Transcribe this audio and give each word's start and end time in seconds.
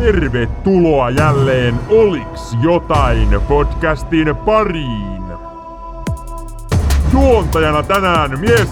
Tervetuloa 0.00 1.10
jälleen 1.10 1.74
Oliks 1.88 2.56
jotain 2.62 3.40
podcastin 3.48 4.36
pariin. 4.36 5.22
Juontajana 7.12 7.82
tänään 7.82 8.40
mies, 8.40 8.68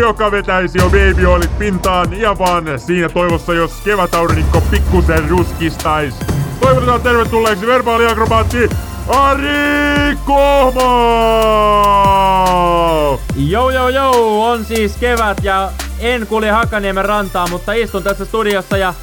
joka 0.00 0.30
vetäisi 0.30 0.78
jo 0.78 0.84
babyolit 0.84 1.58
pintaan 1.58 2.20
ja 2.20 2.38
vaan 2.38 2.64
siinä 2.76 3.08
toivossa, 3.08 3.54
jos 3.54 3.80
kevätaurinko 3.84 4.60
pikkusen 4.70 5.28
ruskistais. 5.28 6.14
Toivotetaan 6.60 7.00
tervetulleeksi 7.00 7.66
verbaaliakrobaatti 7.66 8.68
Ari 9.08 10.18
Kohmo! 10.24 10.82
Joo 13.36 13.70
joo 13.70 13.88
joo, 13.88 14.50
on 14.50 14.64
siis 14.64 14.96
kevät 14.96 15.38
ja 15.42 15.70
en 16.00 16.26
kulje 16.26 16.50
Hakaniemen 16.50 17.04
rantaa, 17.04 17.46
mutta 17.48 17.72
istun 17.72 18.02
tässä 18.02 18.24
studiossa 18.24 18.76
ja 18.76 18.94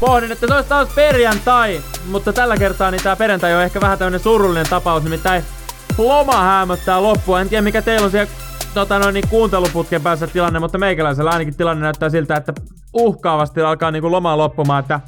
pohdin, 0.00 0.32
että 0.32 0.46
se 0.46 0.54
olisi 0.54 0.68
taas 0.68 0.88
perjantai. 0.94 1.80
Mutta 2.10 2.32
tällä 2.32 2.56
kertaa 2.56 2.90
niin 2.90 3.02
tää 3.02 3.16
perjantai 3.16 3.54
on 3.54 3.62
ehkä 3.62 3.80
vähän 3.80 3.98
tämmönen 3.98 4.20
surullinen 4.20 4.68
tapaus, 4.70 5.02
nimittäin 5.04 5.44
loma 5.98 6.42
häämöttää 6.42 7.02
loppua. 7.02 7.40
En 7.40 7.48
tiedä 7.48 7.62
mikä 7.62 7.82
teillä 7.82 8.04
on 8.04 8.10
siellä 8.10 8.30
tota 8.74 8.98
noin, 8.98 9.14
niin 9.14 9.28
kuunteluputken 9.28 10.02
päässä 10.02 10.26
tilanne, 10.26 10.58
mutta 10.58 10.78
meikäläisellä 10.78 11.30
ainakin 11.30 11.56
tilanne 11.56 11.82
näyttää 11.82 12.10
siltä, 12.10 12.36
että 12.36 12.52
uhkaavasti 12.92 13.60
alkaa 13.60 13.90
niinku 13.90 14.10
loma 14.10 14.38
loppumaan, 14.38 14.80
että 14.80 15.00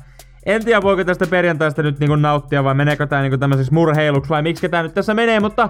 en 0.46 0.64
tiedä 0.64 0.82
voiko 0.82 1.04
tästä 1.04 1.26
perjantaista 1.26 1.82
nyt 1.82 1.98
niinku 1.98 2.16
nauttia 2.16 2.64
vai 2.64 2.74
meneekö 2.74 3.06
tää 3.06 3.22
niinku 3.22 3.38
tämmöiseksi 3.38 3.74
murheiluksi 3.74 4.28
vai 4.28 4.42
miksi 4.42 4.68
tää 4.68 4.82
nyt 4.82 4.94
tässä 4.94 5.14
menee, 5.14 5.40
mutta 5.40 5.68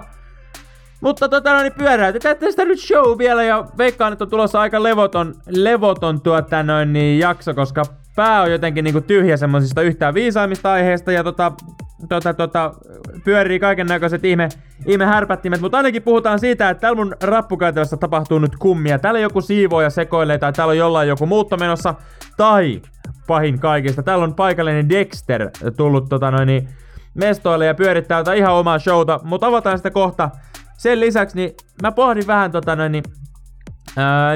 mutta 1.01 1.29
tota 1.29 1.53
no, 1.53 1.61
niin 1.61 1.73
pyöräytetään 1.77 2.37
tästä 2.37 2.65
nyt 2.65 2.79
show 2.79 3.17
vielä 3.17 3.43
ja 3.43 3.65
veikkaan, 3.77 4.13
että 4.13 4.25
on 4.25 4.29
tulossa 4.29 4.61
aika 4.61 4.83
levoton, 4.83 5.35
levoton 5.47 6.21
tuota 6.21 6.63
noin 6.63 6.93
niin 6.93 7.19
jakso, 7.19 7.53
koska 7.53 7.83
pää 8.17 8.41
on 8.41 8.51
jotenkin 8.51 8.83
niinku 8.83 9.01
tyhjä 9.01 9.37
semmosista 9.37 9.81
yhtään 9.81 10.13
viisaimmista 10.13 10.71
aiheista 10.71 11.11
ja 11.11 11.23
tota, 11.23 11.51
tota, 12.09 12.33
tota, 12.33 12.73
pyörii 13.23 13.59
kaiken 13.59 13.87
näköiset 13.87 14.25
ihme, 14.25 14.49
ihme 14.85 15.05
härpättimet, 15.05 15.61
mutta 15.61 15.77
ainakin 15.77 16.03
puhutaan 16.03 16.39
siitä, 16.39 16.69
että 16.69 16.81
täällä 16.81 16.95
mun 16.95 17.15
rappukäytävässä 17.23 17.97
tapahtuu 17.97 18.39
nyt 18.39 18.55
kummia. 18.59 18.99
Täällä 18.99 19.19
joku 19.19 19.39
ja 19.83 19.89
sekoilee 19.89 20.37
tai 20.37 20.53
täällä 20.53 20.71
on 20.71 20.77
jollain 20.77 21.09
joku 21.09 21.25
muutto 21.25 21.57
menossa, 21.57 21.95
tai 22.37 22.81
pahin 23.27 23.59
kaikista, 23.59 24.03
täällä 24.03 24.23
on 24.23 24.35
paikallinen 24.35 24.89
Dexter 24.89 25.49
tullut 25.77 26.09
tota 26.09 26.31
noin, 26.31 26.47
niin, 26.47 26.69
mestoille 27.13 27.65
ja 27.65 27.73
pyörittää 27.73 28.17
jotain 28.17 28.37
ihan 28.37 28.53
omaa 28.53 28.79
showta, 28.79 29.19
mutta 29.23 29.47
avataan 29.47 29.77
sitä 29.77 29.91
kohta. 29.91 30.29
Sen 30.77 30.99
lisäksi 30.99 31.35
niin 31.35 31.51
mä 31.81 31.91
pohdin 31.91 32.27
vähän 32.27 32.51
tota 32.51 32.75
noin, 32.75 32.91
niin, 32.91 33.03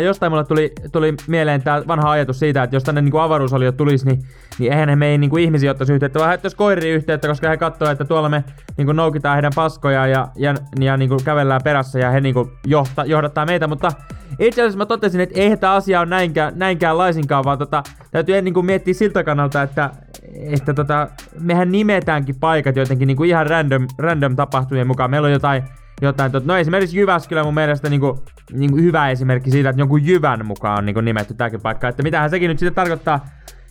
Jostain 0.04 0.32
mulle 0.32 0.44
tuli, 0.44 0.72
tuli 0.92 1.14
mieleen 1.28 1.62
tämä 1.62 1.84
vanha 1.88 2.12
ajatus 2.12 2.40
siitä, 2.40 2.64
että 2.64 2.76
jos 2.76 2.84
tänne 2.84 3.02
niinku 3.02 3.18
avaruusolio 3.18 3.72
tulisi, 3.72 4.06
niin, 4.06 4.20
niin 4.60 4.74
eihän 4.74 4.90
he 4.90 4.96
meihin 4.96 5.22
niinku 5.22 5.38
ihmisiä 5.38 5.72
ottaisi 5.72 5.94
yhteyttä, 5.94 6.20
vaan 6.20 6.40
jos 6.44 6.56
koiri 6.56 6.90
yhteyttä, 6.90 7.28
koska 7.28 7.50
he 7.50 7.58
katsoo, 7.58 7.90
että 7.90 8.06
tuolla 8.06 8.30
me 8.30 8.44
niinku 8.78 8.94
noukitaan 8.94 9.36
heidän 9.36 9.52
paskoja 9.56 10.08
ja, 10.08 10.28
ja, 10.36 10.56
ja 10.80 10.98
niinku 10.98 11.18
kävellään 11.26 11.62
perässä 11.64 12.00
ja 12.00 12.12
he 12.12 12.22
niinku 12.22 12.52
johta, 12.68 13.06
johdattaa 13.06 13.46
meitä, 13.46 13.68
mutta 13.68 13.92
itse 14.40 14.62
asiassa 14.62 14.78
mä 14.78 14.86
totesin, 14.86 15.22
että 15.22 15.40
eihän 15.40 15.60
tämä 15.60 15.74
asia 15.74 16.00
ole 16.00 16.10
näinkään, 16.10 16.54
näinkään 16.56 16.98
laisinkaan, 16.98 17.44
vaan 17.44 17.58
tota, 17.58 17.84
täytyy 18.12 18.42
niinku 18.42 18.62
miettiä 18.62 18.94
siltä 18.94 19.24
kannalta, 19.24 19.62
että, 19.62 19.90
että 20.34 20.74
tota, 20.74 21.08
mehän 21.40 21.72
nimetäänkin 21.72 22.36
paikat 22.40 22.76
jotenkin 22.76 23.08
niinku 23.08 23.24
ihan 23.24 23.48
random, 23.48 23.88
random 23.98 24.36
tapahtumien 24.36 24.88
mukaan. 24.88 25.12
Meillä 25.12 25.26
on 25.26 25.32
jotain 25.32 25.64
jotain. 26.02 26.32
Tot, 26.32 26.46
no 26.46 26.58
esimerkiksi 26.58 26.98
Jyväskylä 26.98 27.44
mun 27.44 27.54
mielestä 27.54 27.90
niinku, 27.90 28.24
niinku 28.54 28.78
hyvä 28.78 29.10
esimerkki 29.10 29.52
siitä, 29.52 29.70
että 29.70 29.82
jonkun 29.82 30.06
Jyvän 30.06 30.46
mukaan 30.46 30.78
on 30.78 30.86
niinku 30.86 31.02
nimetty 31.02 31.34
tämäkin 31.34 31.62
paikka. 31.62 31.88
Että 31.88 32.04
mitähän 32.04 32.30
sekin 32.30 32.50
nyt 32.50 32.60
sitten 32.60 32.76
tarkoittaa. 32.76 33.26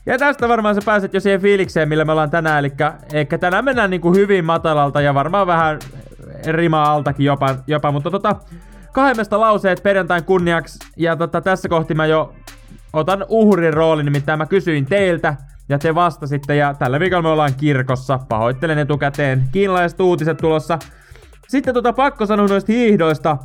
Ja 0.06 0.18
tästä 0.18 0.48
varmaan 0.48 0.74
sä 0.74 0.80
pääset 0.84 1.14
jo 1.14 1.20
siihen 1.20 1.40
fiilikseen, 1.40 1.88
millä 1.88 2.04
me 2.04 2.12
ollaan 2.12 2.30
tänään. 2.30 2.64
Eli 2.64 3.26
tänään 3.40 3.64
mennään 3.64 3.90
niinku 3.90 4.14
hyvin 4.14 4.44
matalalta 4.44 5.00
ja 5.00 5.14
varmaan 5.14 5.46
vähän 5.46 5.78
rimaa 6.46 6.92
altakin 6.92 7.26
jopa, 7.26 7.56
jopa 7.66 7.92
mutta 7.92 8.10
tota, 8.10 8.36
kahdemmesta 8.92 9.40
lauseet 9.40 9.82
perjantain 9.82 10.24
kunniaksi. 10.24 10.78
Ja 10.96 11.16
tota, 11.16 11.40
tässä 11.40 11.68
kohti 11.68 11.94
mä 11.94 12.06
jo 12.06 12.34
otan 12.92 13.24
uhrin 13.28 13.74
roolin, 13.74 14.04
nimittäin 14.04 14.38
mä 14.38 14.46
kysyin 14.46 14.86
teiltä, 14.86 15.36
ja 15.68 15.78
te 15.78 15.94
vastasitte, 15.94 16.56
ja 16.56 16.74
tällä 16.74 17.00
viikolla 17.00 17.22
me 17.22 17.28
ollaan 17.28 17.54
kirkossa. 17.54 18.18
Pahoittelen 18.28 18.78
etukäteen. 18.78 19.42
Kiinalaiset 19.52 20.00
uutiset 20.00 20.38
tulossa. 20.38 20.78
Sitten 21.50 21.74
tota 21.74 21.92
pakko 21.92 22.26
sanoa 22.26 22.46
noista 22.46 22.72
hiihdoista. 22.72 23.36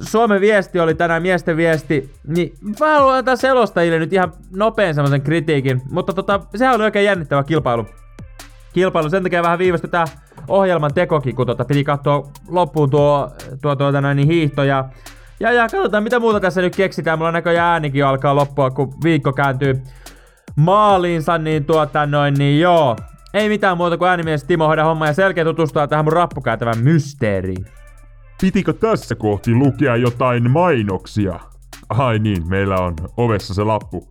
Suomen 0.00 0.40
viesti 0.40 0.80
oli 0.80 0.94
tänään 0.94 1.22
miesten 1.22 1.56
viesti, 1.56 2.12
niin 2.26 2.52
mä 2.80 2.86
haluan 2.86 3.18
antaa 3.18 3.36
selostajille 3.36 3.98
nyt 3.98 4.12
ihan 4.12 4.32
nopean 4.56 4.94
semmoisen 4.94 5.22
kritiikin, 5.22 5.82
mutta 5.90 6.12
tota, 6.12 6.40
sehän 6.54 6.74
oli 6.74 6.84
oikein 6.84 7.04
jännittävä 7.04 7.44
kilpailu. 7.44 7.86
Kilpailu, 8.72 9.10
sen 9.10 9.22
takia 9.22 9.42
vähän 9.42 9.58
viivästyi 9.58 9.90
tää 9.90 10.04
ohjelman 10.48 10.94
tekokin, 10.94 11.36
kun 11.36 11.46
tota, 11.46 11.64
piti 11.64 11.84
katsoa 11.84 12.28
loppuun 12.48 12.90
tuo, 12.90 13.30
tuo 13.62 13.76
tuota, 13.76 14.00
noin, 14.00 14.16
niin 14.16 14.28
hiihto 14.28 14.64
ja 14.64 14.88
ja, 15.40 15.52
ja 15.52 15.62
katsotaan 15.62 16.02
mitä 16.02 16.20
muuta 16.20 16.40
tässä 16.40 16.60
nyt 16.60 16.76
keksitään. 16.76 17.18
Mulla 17.18 17.32
näköjään 17.32 17.72
äänikin 17.72 18.04
alkaa 18.04 18.36
loppua, 18.36 18.70
kun 18.70 18.94
viikko 19.04 19.32
kääntyy 19.32 19.82
maaliinsa, 20.56 21.38
niin 21.38 21.64
tuota 21.64 22.06
noin, 22.06 22.34
niin 22.34 22.60
joo. 22.60 22.96
Ei 23.34 23.48
mitään 23.48 23.76
muuta 23.76 23.98
kuin 23.98 24.08
äänimies 24.08 24.44
Timo 24.44 24.66
hoida 24.66 24.84
homma 24.84 25.06
ja 25.06 25.12
selkeä 25.12 25.44
tutustua 25.44 25.86
tähän 25.86 26.04
mun 26.04 26.12
rappukäytävän 26.12 26.78
mysteeriin. 26.78 27.66
Pitikö 28.40 28.72
tässä 28.72 29.14
kohti 29.14 29.54
lukea 29.54 29.96
jotain 29.96 30.50
mainoksia? 30.50 31.40
Ai 31.88 32.18
niin, 32.18 32.48
meillä 32.48 32.76
on 32.76 32.94
ovessa 33.16 33.54
se 33.54 33.64
lappu. 33.64 34.08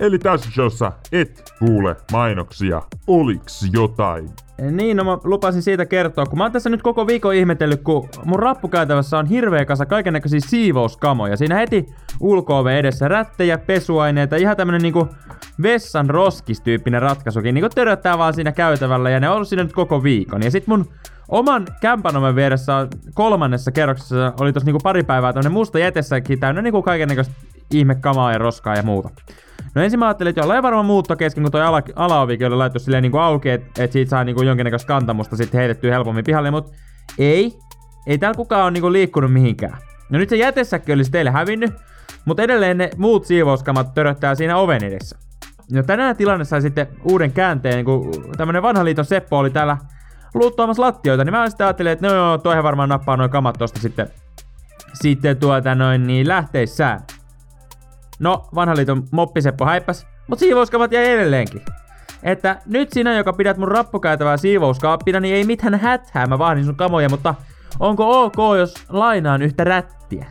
Eli 0.00 0.18
tässä 0.18 0.50
showssa 0.50 0.92
et 1.12 1.52
kuule 1.58 1.96
mainoksia. 2.12 2.82
Oliks 3.06 3.68
jotain? 3.72 4.30
Niin, 4.70 4.96
no 4.96 5.04
mä 5.04 5.18
lupasin 5.24 5.62
siitä 5.62 5.86
kertoa, 5.86 6.26
kun 6.26 6.38
mä 6.38 6.44
oon 6.44 6.52
tässä 6.52 6.70
nyt 6.70 6.82
koko 6.82 7.06
viikon 7.06 7.34
ihmetellyt, 7.34 7.82
kun 7.82 8.08
mun 8.24 8.38
rappukäytävässä 8.38 9.18
on 9.18 9.26
hirveä 9.26 9.64
kasa 9.64 9.86
kaikennäköisiä 9.86 10.40
siivouskamoja. 10.40 11.36
Siinä 11.36 11.54
heti 11.54 11.86
ulko 12.20 12.68
edessä 12.68 13.08
rättejä, 13.08 13.58
pesuaineita, 13.58 14.36
ihan 14.36 14.56
tämmönen 14.56 14.82
niinku 14.82 15.08
vessan 15.62 16.10
roskistyyppinen 16.10 17.02
ratkaisukin. 17.02 17.54
Niinku 17.54 17.68
töröttää 17.74 18.18
vaan 18.18 18.34
siinä 18.34 18.52
käytävällä 18.52 19.10
ja 19.10 19.20
ne 19.20 19.28
on 19.28 19.34
ollut 19.34 19.48
siinä 19.48 19.62
nyt 19.62 19.72
koko 19.72 20.02
viikon. 20.02 20.42
Ja 20.42 20.50
sit 20.50 20.66
mun 20.66 20.86
oman 21.28 21.66
kämpanomen 21.80 22.36
vieressä 22.36 22.88
kolmannessa 23.14 23.72
kerroksessa 23.72 24.32
oli 24.40 24.52
tossa 24.52 24.66
niinku 24.66 24.80
pari 24.82 25.02
päivää 25.02 25.32
tämmönen 25.32 25.52
musta 25.52 25.78
jätessäkin 25.78 26.40
täynnä 26.40 26.62
niinku 26.62 26.82
kaikennäköistä 26.82 27.34
ihmekamaa 27.70 28.32
ja 28.32 28.38
roskaa 28.38 28.76
ja 28.76 28.82
muuta. 28.82 29.08
No 29.74 29.82
ensin 29.82 29.98
mä 29.98 30.06
ajattelin, 30.06 30.28
että 30.28 30.40
jollain 30.40 30.62
varmaan 30.62 30.86
muutto 30.86 31.16
kesken, 31.16 31.42
kun 31.42 31.52
toi 31.52 31.62
ala, 31.62 31.82
alaovikin 31.96 32.46
oli 32.46 32.56
laittu 32.56 32.78
silleen 32.78 33.02
niinku 33.02 33.18
auki, 33.18 33.50
että 33.50 33.84
et 33.84 33.92
siitä 33.92 34.10
saa 34.10 34.24
niinku 34.24 34.42
jonkinnäköistä 34.42 34.88
kantamusta 34.88 35.36
sitten 35.36 35.58
heitettyä 35.58 35.92
helpommin 35.92 36.24
pihalle, 36.24 36.50
mutta 36.50 36.72
ei. 37.18 37.58
Ei 38.06 38.18
täällä 38.18 38.36
kukaan 38.36 38.62
ole 38.62 38.70
niinku 38.70 38.92
liikkunut 38.92 39.32
mihinkään. 39.32 39.78
No 40.10 40.18
nyt 40.18 40.28
se 40.28 40.36
jätesäkki 40.36 40.92
olisi 40.92 41.10
teille 41.10 41.30
hävinnyt, 41.30 41.70
mutta 42.24 42.42
edelleen 42.42 42.78
ne 42.78 42.90
muut 42.96 43.24
siivouskamat 43.24 43.94
töröttää 43.94 44.34
siinä 44.34 44.56
oven 44.56 44.84
edessä. 44.84 45.18
No 45.72 45.82
tänään 45.82 46.16
tilanne 46.16 46.44
sai 46.44 46.62
sitten 46.62 46.86
uuden 47.04 47.32
käänteen, 47.32 47.84
kun 47.84 48.10
tämmönen 48.36 48.62
vanha 48.62 48.84
liiton 48.84 49.04
Seppo 49.04 49.38
oli 49.38 49.50
täällä 49.50 49.76
luuttuamassa 50.34 50.82
lattioita, 50.82 51.24
niin 51.24 51.34
mä 51.34 51.50
sitten 51.50 51.66
ajattelin, 51.66 51.92
että 51.92 52.08
no 52.08 52.14
joo, 52.14 52.38
toihan 52.38 52.64
varmaan 52.64 52.88
nappaa 52.88 53.16
noin 53.16 53.30
kamat 53.30 53.58
tosta 53.58 53.80
sitten, 53.80 54.08
sitten 54.94 55.36
tuota 55.36 55.74
noin 55.74 56.06
niin 56.06 56.28
lähteissään. 56.28 57.00
No, 58.18 58.48
vanha 58.54 58.76
liiton 58.76 59.04
moppiseppo 59.12 59.64
häippäs, 59.64 60.06
mut 60.28 60.38
siivouskamat 60.38 60.92
jäi 60.92 61.06
edelleenkin. 61.06 61.62
Että 62.22 62.60
nyt 62.66 62.92
sinä, 62.92 63.16
joka 63.16 63.32
pidät 63.32 63.56
mun 63.56 63.68
rappukäytävää 63.68 64.36
siivouskaappina, 64.36 65.20
niin 65.20 65.34
ei 65.34 65.44
mitään 65.44 65.74
häthää, 65.74 66.26
mä 66.26 66.38
vahdin 66.38 66.64
sun 66.64 66.76
kamoja, 66.76 67.08
mutta 67.08 67.34
onko 67.80 68.24
ok, 68.24 68.36
jos 68.58 68.74
lainaan 68.88 69.42
yhtä 69.42 69.64
rättiä? 69.64 70.26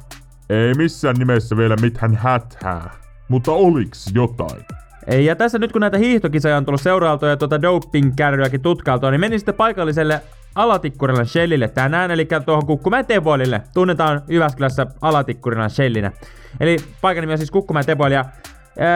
Ei 0.49 0.73
missään 0.73 1.15
nimessä 1.19 1.57
vielä 1.57 1.75
mitään 1.81 2.15
häthää, 2.15 2.89
mutta 3.27 3.51
oliks 3.51 4.11
jotain? 4.13 4.65
Ei, 5.07 5.25
ja 5.25 5.35
tässä 5.35 5.59
nyt 5.59 5.71
kun 5.71 5.81
näitä 5.81 5.97
hiihtokisoja 5.97 6.57
on 6.57 6.65
tullut 6.65 6.81
seurailtua 6.81 7.29
ja 7.29 7.37
tuota 7.37 7.61
doping-kärryäkin 7.61 8.61
tutkailtua, 8.61 9.11
niin 9.11 9.21
menin 9.21 9.39
sitten 9.39 9.55
paikalliselle 9.55 10.21
Alatikkurilan 10.57 11.25
Shellille 11.25 11.67
tänään, 11.67 12.11
eli 12.11 12.27
tuohon 12.45 12.65
Kukkumäen 12.65 13.05
Teboilille. 13.05 13.61
Tunnetaan 13.73 14.21
Jyväskylässä 14.27 14.87
Alatikkurilan 15.01 15.69
Shellinä. 15.69 16.11
Eli 16.59 16.77
paikan 17.01 17.21
nimi 17.21 17.31
on 17.31 17.37
siis 17.37 17.51
Kukkumäen 17.51 17.85
Teboil, 17.85 18.11
ja 18.11 18.25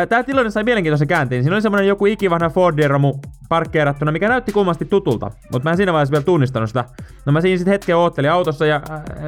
Tämä 0.10 0.24
tilanne 0.24 0.52
sai 0.52 0.63
mielenkiintoisen 0.63 1.08
käänteen. 1.08 1.44
Siinä 1.44 1.56
oli 1.56 1.62
semmonen 1.62 1.88
joku 1.88 2.06
ikivanha 2.06 2.50
Fordiromu 2.50 3.13
parkkeerattuna, 3.50 4.12
mikä 4.12 4.30
näytti 4.30 4.52
kummasti 4.52 4.86
tutulta. 4.86 5.31
Mutta 5.52 5.63
mä 5.63 5.72
en 5.72 5.78
siinä 5.78 5.94
vaiheessa 5.94 6.12
vielä 6.12 6.24
tunnistanut 6.24 6.69
sitä. 6.69 6.86
No 7.25 7.31
mä 7.31 7.42
siinä 7.42 7.58
sitten 7.58 7.72
hetken 7.72 7.98
oottelin 7.98 8.31
autossa 8.31 8.66
ja, 8.66 8.81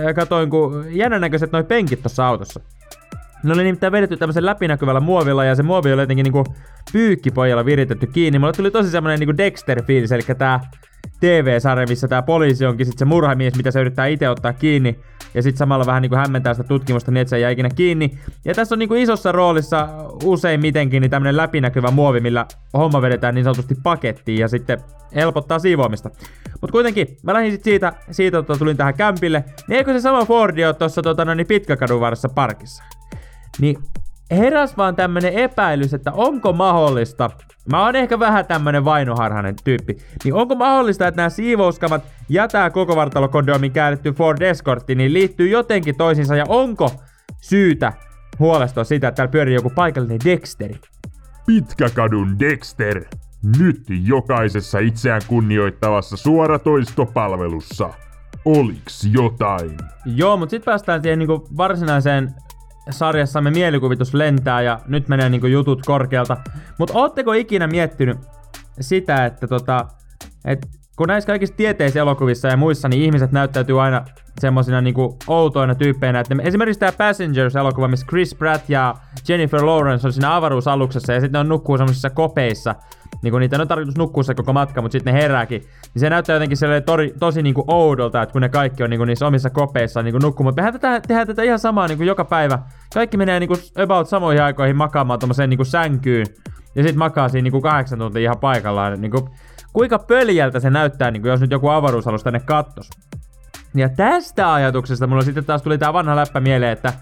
ja 0.04 0.14
katoin, 0.14 0.50
kun 0.50 0.86
jännän 0.90 1.22
näköiset 1.22 1.52
noi 1.52 1.64
penkit 1.64 2.02
tuossa 2.02 2.28
autossa. 2.28 2.60
Ne 3.44 3.54
oli 3.54 3.64
nimittäin 3.64 3.94
vedetty 3.94 4.18
tämmöisen 4.18 4.46
läpinäkyvällä 4.46 5.00
muovilla 5.00 5.46
ja 5.46 5.56
se 5.56 5.64
muovi 5.64 5.94
oli 5.94 6.02
jotenkin 6.02 6.24
niinku 6.24 6.44
pyykkipojalla 6.92 7.66
viritetty 7.66 8.08
kiinni. 8.08 8.40
Mulle 8.40 8.54
tuli 8.54 8.72
tosi 8.72 8.90
semmonen 8.90 9.20
niinku 9.20 9.34
Dexter-fiilis, 9.38 10.14
eli 10.14 10.36
tää 10.38 10.60
TV-sarja, 11.24 11.88
missä 11.90 12.08
tämä 12.08 12.22
poliisi 12.22 12.66
onkin 12.66 12.86
sitten 12.86 13.00
se 13.00 13.06
murhamies, 13.06 13.56
mitä 13.56 13.72
se 13.72 13.82
yrittää 13.82 14.06
itse 14.06 14.30
ottaa 14.30 14.54
kiinni. 14.54 15.00
Ja 15.34 15.42
sitten 15.42 15.58
samalla 15.58 15.86
vähän 15.86 16.02
niinku 16.02 16.16
hämmentää 16.16 16.54
sitä 16.54 16.68
tutkimusta 16.68 17.12
niin, 17.12 17.22
että 17.22 17.30
se 17.30 17.36
ei 17.36 17.42
jää 17.42 17.52
ikinä 17.52 17.70
kiinni. 17.70 18.12
Ja 18.46 18.54
tässä 18.54 18.76
on 18.76 18.80
niinku 18.80 18.96
isossa 18.96 19.32
roolissa 19.32 19.90
usein 20.24 20.62
mitenkin 20.62 21.02
niin 21.02 21.12
tämmönen 21.12 21.38
läpinäkyvä 21.38 21.92
muovi, 21.92 22.20
millä 22.20 22.46
homma 22.74 23.02
vedetään 23.02 23.36
niin 23.36 23.44
sanotusti 23.44 23.76
pakettiin 23.84 24.38
ja 24.40 24.48
sitten 24.48 24.80
helpottaa 25.16 25.60
siivoamista. 25.60 26.10
Mutta 26.62 26.72
kuitenkin, 26.72 27.18
mä 27.24 27.34
lähdin 27.34 27.52
sit 27.52 27.64
siitä, 27.64 27.94
siitä 28.12 28.38
että 28.38 28.56
tulin 28.56 28.78
tähän 28.78 28.94
kämpille, 28.94 29.44
niin 29.68 29.78
eikö 29.78 29.94
se 29.94 30.00
sama 30.00 30.26
Fordi 30.26 30.62
tuossa 30.80 31.02
tota, 31.02 31.26
no, 31.26 31.34
niin 31.34 31.48
pitkäkadun 31.48 32.02
varressa 32.02 32.30
parkissa? 32.30 32.84
Niin 33.60 33.78
heräs 34.34 34.78
vaan 34.78 34.96
tämmönen 34.96 35.34
epäilys, 35.34 35.94
että 35.94 36.12
onko 36.12 36.54
mahdollista, 36.54 37.30
mä 37.72 37.86
oon 37.86 37.96
ehkä 37.96 38.20
vähän 38.20 38.46
tämmönen 38.46 38.86
vainoharhainen 38.86 39.56
tyyppi, 39.64 39.98
niin 40.24 40.34
onko 40.34 40.56
mahdollista, 40.56 41.08
että 41.08 41.20
nämä 41.22 41.30
siivouskamat 41.30 42.04
ja 42.30 42.48
tää 42.48 42.70
koko 42.70 42.96
vartalokondomin 42.96 43.72
käännetty 43.72 44.12
Ford 44.12 44.42
Escortti 44.42 44.96
niin 44.96 45.14
liittyy 45.14 45.50
jotenkin 45.50 45.98
toisiinsa 45.98 46.36
ja 46.36 46.46
onko 46.48 46.92
syytä 47.42 47.94
huolestua 48.40 48.84
sitä, 48.84 49.08
että 49.08 49.16
täällä 49.16 49.32
pyörii 49.32 49.56
joku 49.56 49.70
paikallinen 49.70 50.20
Dexteri? 50.26 50.76
Pitkäkadun 51.46 52.40
Dexter. 52.40 53.06
Nyt 53.60 53.84
jokaisessa 54.04 54.80
itseään 54.80 55.22
kunnioittavassa 55.28 56.18
suoratoistopalvelussa. 56.18 57.90
Oliks 58.46 59.06
jotain? 59.12 59.78
Joo, 60.06 60.38
mutta 60.38 60.52
sitten 60.52 60.66
päästään 60.66 61.02
siihen 61.02 61.20
niinku 61.20 61.48
varsinaiseen 61.58 62.34
sarjassamme 62.90 63.52
mielikuvitus 63.52 64.14
lentää 64.14 64.62
ja 64.62 64.80
nyt 64.88 65.08
menee 65.08 65.30
niinku 65.30 65.48
jutut 65.48 65.86
korkealta. 65.86 66.38
Mutta 66.78 66.94
ootteko 66.98 67.34
ikinä 67.34 67.68
miettinyt 67.68 68.18
sitä, 68.80 69.26
että 69.26 69.48
tota, 69.48 69.86
et 70.46 70.68
kun 70.96 71.08
näissä 71.08 71.28
kaikissa 71.28 71.56
tieteiselokuvissa 71.56 72.48
ja 72.48 72.58
muissa, 72.58 72.88
niin 72.88 73.02
ihmiset 73.02 73.32
näyttäytyy 73.32 73.82
aina 73.82 74.06
semmosina 74.42 74.82
niinku 74.82 75.18
outoina 75.28 75.76
tyyppeinä. 75.76 76.20
Että 76.20 76.36
esimerkiksi 76.44 76.80
tämä 76.80 76.92
Passengers-elokuva, 76.92 77.88
missä 77.88 78.06
Chris 78.06 78.36
Pratt 78.36 78.70
ja 78.70 78.96
Jennifer 79.28 79.66
Lawrence 79.66 80.08
on 80.08 80.14
siinä 80.14 80.36
avaruusaluksessa 80.36 81.14
ja 81.14 81.20
sitten 81.20 81.34
ne 81.34 81.40
on 81.40 81.50
nukkuu 81.50 81.78
semmosissa 81.78 82.10
kopeissa. 82.10 82.76
Niinku 83.24 83.38
niitä 83.38 83.62
on 83.62 83.68
tarkoitus 83.68 83.98
nukkua 83.98 84.24
se 84.24 84.36
koko 84.36 84.54
matka, 84.54 84.82
mutta 84.82 84.92
sitten 84.92 85.14
ne 85.14 85.22
herääkin. 85.22 85.62
Niin 85.62 86.00
se 86.00 86.10
näyttää 86.10 86.34
jotenkin 86.34 86.58
tori, 86.86 87.14
tosi 87.20 87.42
niinku 87.42 87.64
oudolta, 87.68 88.22
että 88.22 88.34
kun 88.34 88.42
ne 88.42 88.50
kaikki 88.50 88.84
on 88.84 88.90
niinku 88.90 89.06
niissä 89.06 89.28
omissa 89.28 89.50
kopeissaan 89.50 90.06
niinku 90.06 90.20
nukkuu. 90.20 90.44
Mutta 90.44 90.62
mehän 90.62 90.74
tätä, 90.74 91.02
tehdään 91.08 91.28
tätä 91.28 91.44
ihan 91.44 91.60
samaa 91.60 91.88
niinku 91.88 92.04
joka 92.04 92.26
päivä. 92.26 92.60
Kaikki 92.94 93.18
menee 93.18 93.40
niinku 93.40 93.56
about 93.84 94.10
samoihin 94.10 94.44
aikoihin 94.44 94.76
makaamaan 94.76 95.20
tommoseen 95.20 95.50
niinku 95.50 95.66
sänkyyn. 95.66 96.26
Ja 96.76 96.84
sitten 96.84 97.00
makaa 97.00 97.30
siinä 97.30 97.44
niinku 97.44 97.62
kahdeksan 97.62 98.00
tuntia 98.00 98.22
ihan 98.22 98.40
paikallaan. 98.40 99.02
Niinku, 99.02 99.30
kuinka 99.74 100.00
pöljältä 100.00 100.60
se 100.60 100.70
näyttää, 100.70 101.12
niinku 101.12 101.28
jos 101.28 101.42
nyt 101.42 101.52
joku 101.52 101.70
avaruusalus 101.70 102.24
tänne 102.24 102.40
kattos. 102.40 102.90
Ja 103.76 103.90
tästä 103.90 104.54
ajatuksesta 104.54 105.08
mulla 105.08 105.22
sitten 105.22 105.46
taas 105.46 105.62
tuli 105.62 105.78
tää 105.78 105.94
vanha 105.94 106.16
läppä 106.16 106.40
mieleen, 106.40 106.72
että 106.72 106.94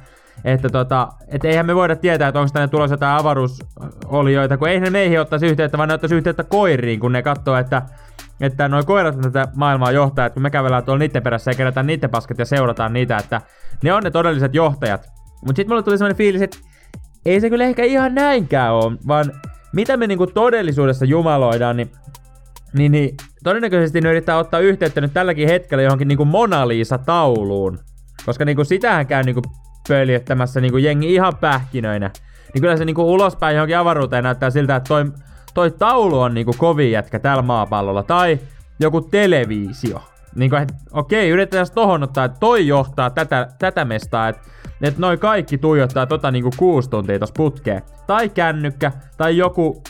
että 0.44 0.70
tota, 0.70 1.08
et 1.28 1.46
eihän 1.46 1.66
me 1.66 1.76
voida 1.76 1.96
tietää, 1.96 2.28
että 2.28 2.40
onko 2.40 2.50
tänne 2.54 2.68
tulossa 2.68 2.94
jotain 2.94 3.20
avaruusolioita, 3.20 4.58
kun 4.58 4.70
eihän 4.70 4.84
ne 4.84 4.90
meihin 4.90 5.22
ottaisi 5.22 5.46
yhteyttä, 5.46 5.78
vaan 5.78 5.90
ne 5.90 5.94
ottaisi 5.94 6.16
yhteyttä 6.16 6.44
koiriin, 6.44 7.00
kun 7.00 7.12
ne 7.12 7.22
katsoo, 7.22 7.58
että 7.58 7.82
että 8.42 8.68
noin 8.68 8.86
koirat 8.86 9.22
tätä 9.22 9.48
maailmaa 9.56 9.92
johtaa, 9.92 10.26
että 10.26 10.34
kun 10.34 10.44
me 10.44 10.50
kävellään 10.50 10.84
tuolla 10.84 11.00
niiden 11.00 11.24
perässä 11.24 11.52
ja 11.52 11.56
kerätään 11.56 11.88
niiden 11.88 12.10
paskat 12.10 12.40
ja 12.40 12.46
seurataan 12.46 12.94
niitä, 12.94 13.18
että 13.18 13.42
ne 13.84 13.94
on 13.94 14.04
ne 14.04 14.12
todelliset 14.12 14.56
johtajat. 14.56 15.10
Mutta 15.46 15.60
sitten 15.60 15.70
mulle 15.72 15.84
tuli 15.84 15.98
sellainen 15.98 16.18
fiilis, 16.18 16.42
että 16.42 16.58
ei 17.26 17.42
se 17.42 17.50
kyllä 17.50 17.64
ehkä 17.64 17.84
ihan 17.84 18.16
näinkään 18.16 18.74
ole, 18.74 18.98
vaan 19.08 19.32
mitä 19.74 19.98
me 19.98 20.08
niinku 20.08 20.28
todellisuudessa 20.28 21.06
jumaloidaan, 21.06 21.78
niin, 21.78 21.92
niin, 22.74 22.92
niin 22.92 23.16
todennäköisesti 23.44 24.02
ne 24.02 24.10
yrittää 24.10 24.38
ottaa 24.38 24.60
yhteyttä 24.60 25.02
nyt 25.02 25.14
tälläkin 25.14 25.48
hetkellä 25.48 25.84
johonkin 25.84 26.08
niinku 26.08 26.26
Mona 26.26 26.68
Lisa-tauluun. 26.68 27.80
Koska 28.26 28.46
niinku 28.46 28.64
sitähän 28.64 29.08
käy 29.08 29.24
niinku 29.24 29.42
pöljettämässä 29.88 30.62
niinku 30.62 30.78
jengi 30.78 31.14
ihan 31.14 31.36
pähkinöinä. 31.36 32.12
Niin 32.54 32.62
kyllä 32.62 32.78
se 32.78 32.86
niinku 32.86 33.14
ulospäin 33.14 33.56
johonkin 33.56 33.78
avaruuteen 33.78 34.24
näyttää 34.24 34.50
siltä, 34.50 34.76
että 34.76 34.88
toi, 34.88 35.06
toi 35.54 35.72
taulu 35.72 36.20
on 36.20 36.34
niinku 36.34 36.54
kovin 36.58 36.92
jätkä 36.92 37.20
tällä 37.20 37.42
maapallolla. 37.42 38.04
Tai 38.04 38.40
joku 38.80 39.02
televisio. 39.02 40.02
Niinku, 40.36 40.56
että 40.56 40.74
okei, 40.92 41.30
yritetään 41.30 41.68
tohon 41.76 42.04
ottaa, 42.04 42.26
että 42.26 42.40
toi 42.40 42.68
johtaa 42.68 43.10
tätä, 43.10 43.48
tätä 43.60 43.86
mestaa, 43.86 44.30
että 44.30 44.42
et 44.82 44.98
noi 44.98 45.18
kaikki 45.18 45.58
tuijottaa 45.58 46.06
tota 46.06 46.32
niinku 46.32 46.50
kuusi 46.58 46.90
tuntia 46.90 47.20
tos 47.20 47.32
putkeen. 47.32 47.82
Tai 48.08 48.30
kännykkä, 48.30 48.92
tai 49.18 49.38
joku 49.38 49.84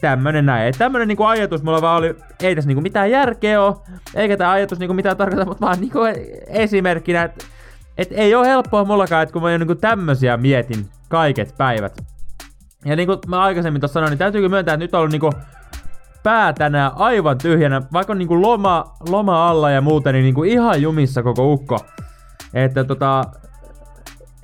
tämmönen 0.00 0.46
näin. 0.46 0.68
Et 0.68 0.78
tämmönen 0.78 1.08
niinku 1.08 1.24
ajatus 1.24 1.62
mulla 1.62 1.82
vaan 1.82 1.98
oli, 1.98 2.16
ei 2.42 2.54
tässä 2.54 2.68
niinku 2.68 2.80
mitään 2.80 3.10
järkeä 3.10 3.62
oo, 3.62 3.84
eikä 4.14 4.36
tää 4.36 4.50
ajatus 4.50 4.78
niinku 4.78 4.94
mitään 4.94 5.16
tarkoita, 5.16 5.44
mutta 5.44 5.66
vaan 5.66 5.80
niinku 5.80 5.98
esimerkkinä, 6.46 7.22
että 7.22 7.44
et 7.98 8.08
ei 8.10 8.34
ole 8.34 8.46
helppoa 8.46 8.84
mullakaan, 8.84 9.22
että 9.22 9.32
kun 9.32 9.42
mä 9.42 9.58
niinku 9.58 9.74
tämmösiä 9.74 10.36
mietin 10.36 10.88
kaiket 11.08 11.54
päivät. 11.58 12.04
Ja 12.84 12.96
niin 12.96 13.06
kuin 13.06 13.18
mä 13.26 13.42
aikaisemmin 13.42 13.80
tuossa 13.80 13.92
sanoin, 13.92 14.10
niin 14.10 14.18
täytyykö 14.18 14.48
myöntää, 14.48 14.74
että 14.74 14.84
nyt 14.84 14.94
on 14.94 14.98
ollut 14.98 15.12
niinku 15.12 15.30
pää 16.22 16.52
tänään 16.52 16.92
aivan 16.94 17.38
tyhjänä, 17.38 17.82
vaikka 17.92 18.12
on 18.12 18.18
niinku 18.18 18.42
loma, 18.42 18.94
loma 19.08 19.48
alla 19.48 19.70
ja 19.70 19.80
muuten, 19.80 20.14
niin 20.14 20.22
niinku 20.22 20.44
ihan 20.44 20.82
jumissa 20.82 21.22
koko 21.22 21.52
ukko. 21.52 21.78
Että 22.54 22.84
tota, 22.84 23.24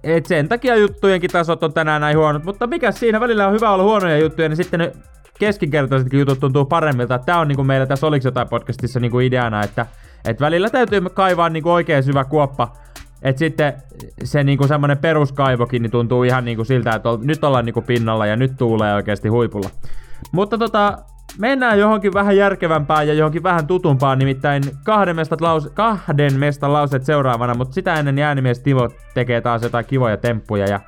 et 0.02 0.26
sen 0.26 0.48
takia 0.48 0.76
juttujenkin 0.76 1.30
tasot 1.30 1.62
on 1.62 1.72
tänään 1.72 2.00
näin 2.00 2.18
huonot, 2.18 2.44
mutta 2.44 2.66
mikä 2.66 2.92
siinä 2.92 3.20
välillä 3.20 3.46
on 3.46 3.52
hyvä 3.52 3.70
olla 3.70 3.84
huonoja 3.84 4.18
juttuja, 4.18 4.48
niin 4.48 4.56
sitten 4.56 4.80
ne 4.80 4.92
keskinkertaisetkin 5.38 6.20
jutut 6.20 6.40
tuntuu 6.40 6.64
paremmilta. 6.64 7.18
Tää 7.18 7.38
on 7.38 7.48
niinku 7.48 7.64
meillä 7.64 7.86
tässä 7.86 8.06
Oliks 8.06 8.24
jotain 8.24 8.48
podcastissa 8.48 9.00
niinku 9.00 9.20
ideana, 9.20 9.62
että 9.62 9.86
et 10.24 10.40
välillä 10.40 10.70
täytyy 10.70 11.00
kaivaa 11.00 11.48
niinku 11.48 11.70
oikein 11.70 12.02
syvä 12.02 12.24
kuoppa 12.24 12.72
et 13.22 13.38
sitten 13.38 13.72
se 14.24 14.44
niinku 14.44 14.66
semmonen 14.66 14.98
peruskaivokin 14.98 15.82
niin 15.82 15.90
tuntuu 15.90 16.22
ihan 16.22 16.44
niinku 16.44 16.64
siltä, 16.64 16.94
että 16.94 17.08
nyt 17.22 17.44
ollaan 17.44 17.64
niinku 17.64 17.82
pinnalla 17.82 18.26
ja 18.26 18.36
nyt 18.36 18.56
tuulee 18.56 18.94
oikeasti 18.94 19.28
huipulla. 19.28 19.70
Mutta 20.32 20.58
tota, 20.58 20.98
mennään 21.38 21.78
johonkin 21.78 22.14
vähän 22.14 22.36
järkevämpään 22.36 23.08
ja 23.08 23.14
johonkin 23.14 23.42
vähän 23.42 23.66
tutumpaan, 23.66 24.18
nimittäin 24.18 24.62
kahden 24.84 25.16
mestan, 25.16 25.38
lause, 25.40 25.70
kahden 25.70 26.38
mestan 26.38 26.72
lauseet 26.72 27.04
seuraavana, 27.04 27.54
mutta 27.54 27.74
sitä 27.74 27.94
ennen 27.94 28.18
äänimies 28.18 28.60
Timo 28.60 28.88
tekee 29.14 29.40
taas 29.40 29.62
jotain 29.62 29.84
kivoja 29.86 30.16
temppuja 30.16 30.66
ja 30.66 30.80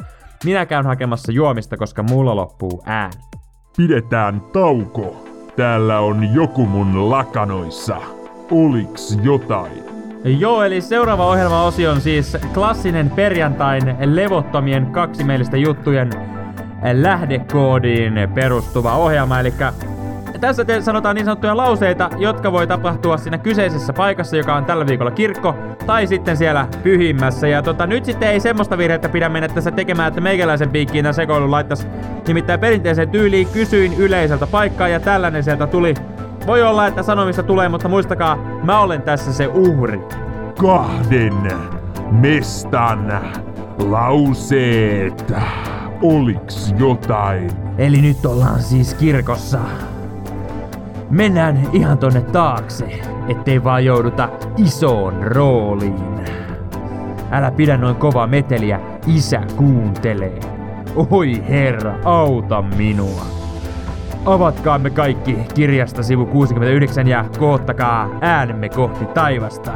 minä 0.45 0.67
käyn 0.67 0.87
hakemassa 0.87 1.33
juomista, 1.33 1.77
koska 1.77 2.03
mulla 2.03 2.37
loppuu 2.37 2.83
ääni. 2.87 3.15
Pidetään 3.77 4.41
tauko. 4.41 5.27
Täällä 5.57 6.01
on 6.01 6.35
joku 6.35 6.67
mun 6.67 7.11
lakanoissa. 7.11 7.97
Oliks 8.51 9.19
jotain? 9.23 9.90
Joo, 10.25 10.63
eli 10.63 10.81
seuraava 10.81 11.27
ohjelmaosio 11.27 11.91
on 11.91 12.01
siis 12.01 12.37
klassinen 12.55 13.11
perjantain 13.11 13.97
levottomien 14.05 14.87
kaksimielisten 14.87 15.61
juttujen 15.61 16.11
lähdekoodiin 16.93 18.13
perustuva 18.35 18.97
ohjelma, 18.97 19.41
eli 19.41 19.55
tässä 20.41 20.65
te 20.65 20.81
sanotaan 20.81 21.17
niin 21.17 21.25
sanottuja 21.25 21.57
lauseita, 21.57 22.11
jotka 22.19 22.53
voi 22.53 22.67
tapahtua 22.67 23.17
siinä 23.17 23.39
kyseisessä 23.39 23.93
paikassa, 23.93 24.37
joka 24.37 24.55
on 24.55 24.65
tällä 24.65 24.87
viikolla 24.87 25.11
kirkko, 25.11 25.55
tai 25.87 26.07
sitten 26.07 26.37
siellä 26.37 26.67
pyhimmässä. 26.83 27.49
Ja 27.49 27.63
tota, 27.63 27.87
nyt 27.87 28.05
sitten 28.05 28.29
ei 28.29 28.41
semmoista 28.41 28.79
virhettä 28.79 29.09
pidä 29.09 29.29
mennä 29.29 29.49
tässä 29.49 29.71
tekemään, 29.71 30.09
että 30.09 30.21
meikäläisen 30.21 30.71
piikkiin 30.71 31.03
tämän 31.03 31.15
sekoilun 31.15 31.51
laittaisi 31.51 31.87
nimittäin 32.29 32.61
perinteiseen 32.61 33.11
tyyliin. 33.11 33.49
Kysyin 33.53 33.95
yleiseltä 33.99 34.47
paikkaa 34.47 34.89
ja 34.89 35.01
tällainen 35.01 35.45
sieltä 35.45 35.67
tuli. 35.67 35.95
Voi 36.47 36.63
olla, 36.63 36.87
että 36.87 37.03
sanomista 37.03 37.43
tulee, 37.43 37.69
mutta 37.69 37.89
muistakaa, 37.89 38.37
mä 38.65 38.81
olen 38.81 39.03
tässä 39.03 39.33
se 39.33 39.47
uhri. 39.47 40.01
Kahden 40.59 41.35
mestan 42.11 43.21
lauseet. 43.79 45.33
Oliks 46.03 46.75
jotain? 46.79 47.51
Eli 47.79 48.03
nyt 48.03 48.27
ollaan 48.27 48.63
siis 48.63 48.95
kirkossa. 48.95 49.59
Mennään 51.11 51.69
ihan 51.73 51.99
tonne 51.99 52.21
taakse, 52.21 53.01
ettei 53.29 53.65
vaan 53.65 53.85
jouduta 53.85 54.29
isoon 54.57 55.15
rooliin. 55.23 56.21
Älä 57.31 57.51
pidä 57.51 57.77
noin 57.77 57.97
kova 57.97 58.27
meteliä, 58.27 58.81
isä 59.07 59.43
kuuntelee. 59.57 60.41
Oi 61.11 61.43
herra, 61.49 61.95
auta 62.05 62.63
minua. 62.63 63.40
Avatkaamme 64.25 64.91
kaikki 64.91 65.37
kirjasta 65.55 66.03
sivu 66.03 66.27
69 66.27 67.09
ja 67.09 67.25
koottakaa 67.39 68.19
äänemme 68.21 68.69
kohti 68.69 69.05
taivasta. 69.05 69.73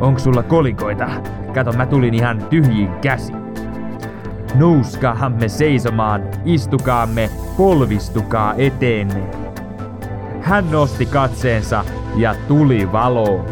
Onks 0.00 0.24
sulla 0.24 0.42
kolikoita? 0.42 1.08
Kato, 1.54 1.72
mä 1.72 1.86
tulin 1.86 2.14
ihan 2.14 2.46
tyhjiin 2.50 2.90
käsi. 3.00 3.32
Nouskaamme 4.54 5.48
seisomaan, 5.48 6.22
istukaamme, 6.44 7.30
polvistukaa 7.56 8.54
eteenne. 8.58 9.22
Hän 10.40 10.70
nosti 10.70 11.06
katseensa 11.06 11.84
ja 12.16 12.34
tuli 12.48 12.92
valoon. 12.92 13.46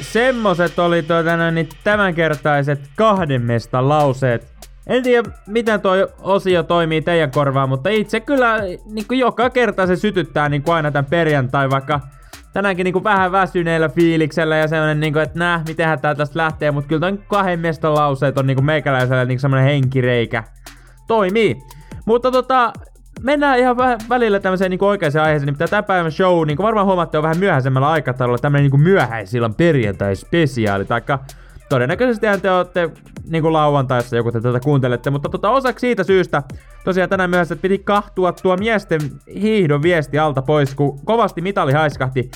Semmoset 0.00 0.78
oli 0.78 1.02
tuota, 1.02 1.50
niin 1.50 1.68
tämänkertaiset 1.84 2.80
kahden 2.96 3.42
lauseet 3.72 4.51
En 4.86 5.02
tiedä, 5.02 5.30
miten 5.46 5.80
toi 5.80 6.08
osio 6.22 6.62
toimii 6.62 7.02
teidän 7.02 7.30
korvaan, 7.30 7.68
mutta 7.68 7.88
itse 7.90 8.20
kyllä 8.20 8.58
niin 8.92 9.08
kuin 9.08 9.18
joka 9.18 9.50
kerta 9.50 9.86
se 9.86 9.96
sytyttää 9.96 10.48
niin 10.48 10.62
kuin 10.62 10.74
aina 10.74 10.90
tämän 10.90 11.10
perjantai, 11.10 11.70
vaikka 11.70 12.00
tänäänkin 12.52 12.84
niin 12.84 12.92
kuin 12.92 13.04
vähän 13.04 13.32
väsyneellä 13.32 13.88
fiiliksellä 13.88 14.56
ja 14.56 14.68
sellainen, 14.68 15.00
niin 15.00 15.12
kuin, 15.12 15.22
että 15.22 15.38
nää, 15.38 15.62
mitenhän 15.68 16.00
tää 16.00 16.14
tästä 16.14 16.38
lähtee, 16.38 16.70
mutta 16.70 16.88
kyllä 16.88 17.00
ton 17.00 17.18
kahden 17.28 17.60
miesten 17.60 17.94
lauseet 17.94 18.38
on 18.38 18.46
niin 18.46 18.56
kuin 18.56 18.64
meikäläisellä 18.64 19.24
niin 19.24 19.40
semmoinen 19.40 19.68
henkireikä. 19.68 20.44
Toimii. 21.06 21.56
Mutta 22.04 22.30
tota, 22.30 22.72
mennään 23.22 23.58
ihan 23.58 23.76
vä- 23.76 24.04
välillä 24.08 24.40
tämmöiseen 24.40 24.70
niin 24.70 24.84
oikeaan 24.84 25.24
aiheeseen, 25.24 25.54
niin 25.58 25.70
tämä 25.70 25.82
päivän 25.82 26.12
show, 26.12 26.46
niin 26.46 26.56
kuin 26.56 26.64
varmaan 26.64 26.86
huomaatte, 26.86 27.18
on 27.18 27.22
vähän 27.22 27.38
myöhäisemmällä 27.38 27.90
aikataululla 27.90 28.38
tämmöinen 28.38 28.70
niin 28.70 28.80
myöhäisillan 28.80 29.54
perjantai-spesiaali, 29.54 30.84
taikka 30.84 31.18
todennäköisesti 31.68 32.26
te 32.42 32.50
olette 32.50 32.90
niin 33.28 33.42
kuin 33.42 33.52
lauantaissa 33.52 34.16
joku 34.16 34.32
te 34.32 34.40
tätä 34.40 34.60
kuuntelette, 34.60 35.10
mutta 35.10 35.28
tota, 35.28 35.50
osaksi 35.50 35.80
siitä 35.80 36.04
syystä 36.04 36.42
tosiaan 36.84 37.10
tänään 37.10 37.30
myöhässä 37.30 37.56
piti 37.56 37.78
kahtua 37.78 38.32
tuo 38.32 38.56
miesten 38.56 39.00
hiihdon 39.34 39.82
viesti 39.82 40.18
alta 40.18 40.42
pois, 40.42 40.74
kun 40.74 41.04
kovasti 41.04 41.40
mitali 41.40 41.72
haiskahti 41.72 42.30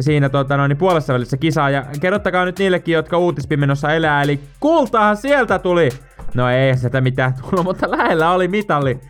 siinä 0.00 0.28
tota, 0.28 0.56
noin, 0.56 0.76
puolessa 0.76 1.12
välissä 1.12 1.36
kisaa. 1.36 1.70
Ja 1.70 1.86
kerrottakaa 2.00 2.44
nyt 2.44 2.58
niillekin, 2.58 2.92
jotka 2.92 3.18
uutispimenossa 3.18 3.92
elää, 3.92 4.22
eli 4.22 4.40
kultahan 4.60 5.16
sieltä 5.16 5.58
tuli! 5.58 5.88
No 6.34 6.50
ei 6.50 6.76
sitä 6.76 7.00
mitään 7.00 7.34
tullut, 7.34 7.64
mutta 7.64 7.90
lähellä 7.90 8.30
oli 8.30 8.48
mitali. 8.48 9.00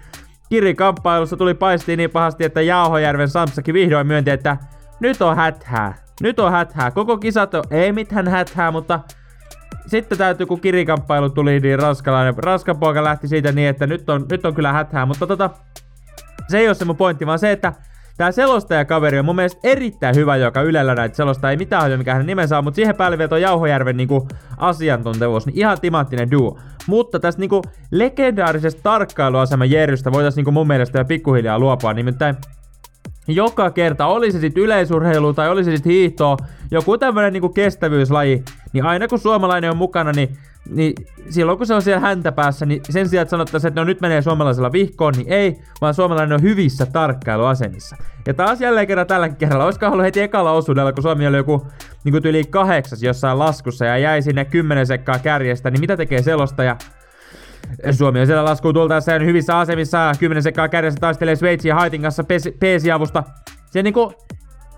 Kirikamppailussa 0.49 1.37
tuli 1.37 1.55
paistiin 1.55 1.97
niin 1.97 2.11
pahasti, 2.11 2.45
että 2.45 2.61
Jauhojärven 2.61 3.29
Samsakin 3.29 3.75
vihdoin 3.75 4.07
myönti, 4.07 4.31
että 4.31 4.57
nyt 5.01 5.23
on 5.23 5.37
häthää. 5.37 5.95
Nyt 6.21 6.41
on 6.41 6.53
häthää. 6.53 6.91
Koko 6.91 7.17
kisat 7.17 7.55
on, 7.55 7.65
ei 7.71 7.93
mitään 7.93 8.29
häthää, 8.29 8.71
mutta 8.71 9.01
sitten 9.87 10.19
täytyy, 10.19 10.47
kun 10.47 10.61
kirikamppailu 10.61 11.31
tuli, 11.31 11.61
niin 11.61 11.79
ranskalainen, 11.79 12.35
ranskan 12.37 12.79
poika 12.79 13.05
lähti 13.05 13.29
siitä 13.29 13.53
niin, 13.53 13.69
että 13.69 13.87
nyt 13.87 14.11
on, 14.11 14.27
nyt 14.31 14.47
on 14.47 14.55
kyllä 14.55 14.73
häthää, 14.73 15.07
mutta 15.07 15.27
tota, 15.27 15.51
se 16.49 16.59
ei 16.59 16.69
ole 16.69 16.75
se 16.75 16.85
mun 16.85 16.97
pointti, 16.97 17.27
vaan 17.27 17.39
se, 17.39 17.53
että 17.53 17.73
Tää 18.17 18.33
selostajakaveri 18.33 19.19
on 19.19 19.25
mun 19.25 19.37
mielestä 19.37 19.61
erittäin 19.65 20.15
hyvä, 20.15 20.37
joka 20.37 20.63
Ylellä 20.63 20.95
näitä 20.95 21.17
selostaa. 21.17 21.51
Ei 21.51 21.57
mitään 21.57 21.83
hajua, 21.83 21.97
mikä 21.97 22.13
hänen 22.13 22.27
nimensä 22.27 22.59
on, 22.59 22.65
mutta 22.65 22.77
siihen 22.77 22.97
päälle 22.97 23.19
vielä 23.19 23.39
Jauhojärven 23.39 23.97
niinku 23.97 24.29
asiantuntevuus, 24.57 25.47
niin 25.47 25.59
ihan 25.59 25.81
timanttinen 25.81 26.31
duo. 26.31 26.59
Mutta 26.87 27.21
tästä 27.21 27.41
niinku 27.41 27.63
legendaarisesta 27.91 28.83
tarkkailuaseman 28.83 29.71
Jerrystä 29.71 30.13
voitaisiin 30.13 30.37
niinku 30.37 30.51
mun 30.51 30.67
mielestä 30.67 30.99
jo 30.99 31.05
pikkuhiljaa 31.05 31.59
luopua. 31.59 31.93
Nimittäin 31.93 32.37
joka 33.29 33.71
kerta, 33.71 34.07
oli 34.07 34.33
se 34.33 34.41
sitten 34.41 34.63
yleisurheilu 34.63 35.33
tai 35.33 35.51
oli 35.51 35.65
se 35.65 35.77
sitten 35.77 35.93
hiihtoa, 35.93 36.37
joku 36.71 36.99
tämmönen 36.99 37.33
niinku 37.33 37.49
kestävyyslaji, 37.49 38.45
niin 38.73 38.85
aina 38.85 39.09
kun 39.09 39.19
suomalainen 39.19 39.71
on 39.71 39.77
mukana, 39.77 40.13
niin, 40.13 40.37
niin 40.71 40.95
silloin 41.31 41.59
kun 41.59 41.67
se 41.67 41.75
on 41.75 41.83
siellä 41.83 42.01
häntä 42.01 42.33
päässä, 42.33 42.67
niin 42.67 42.81
sen 42.91 43.09
sijaan, 43.09 43.23
että 43.23 43.31
sanottaisiin, 43.31 43.69
että 43.69 43.81
no 43.81 43.85
nyt 43.85 44.01
menee 44.01 44.23
suomalaisella 44.23 44.73
vihkoon, 44.73 45.15
niin 45.17 45.33
ei, 45.33 45.59
vaan 45.81 45.95
suomalainen 45.95 46.35
on 46.35 46.43
hyvissä 46.43 46.87
tarkkailuasemissa. 46.87 47.97
Ja 48.27 48.35
taas 48.35 48.61
jälleen 48.61 48.87
kerran 48.87 49.07
tällä 49.07 49.29
kerralla, 49.29 49.65
olisiko 49.65 49.87
ollut 49.87 50.05
heti 50.05 50.21
ekalla 50.21 50.53
osuudella, 50.53 50.93
kun 50.93 51.03
Suomi 51.03 51.27
oli 51.27 51.37
joku 51.37 51.67
niin 52.05 52.27
yli 52.27 52.45
kahdeksas 52.45 53.03
jossain 53.03 53.39
laskussa 53.39 53.85
ja 53.85 53.99
jäi 53.99 54.23
sinne 54.23 54.45
kymmenen 54.45 54.87
sekkaa 54.87 55.19
kärjestä, 55.19 55.71
niin 55.71 55.81
mitä 55.81 55.97
tekee 55.97 56.23
selostaja? 56.23 56.77
Suomi 57.91 58.21
on 58.21 58.27
siellä 58.27 58.45
laskuun 58.45 58.75
tultaessa 58.75 59.19
hyvissä 59.19 59.59
asemissa. 59.59 60.13
Kymmenen 60.19 60.43
sekkaa 60.43 60.69
kärjessä 60.69 61.01
taistelee 61.01 61.37
Sveitsin 61.37 61.69
ja 61.69 61.75
Haitin 61.75 62.03
kanssa 62.03 62.25
peesiavusta. 62.61 63.23
Se 63.71 63.83
niinku... 63.83 64.13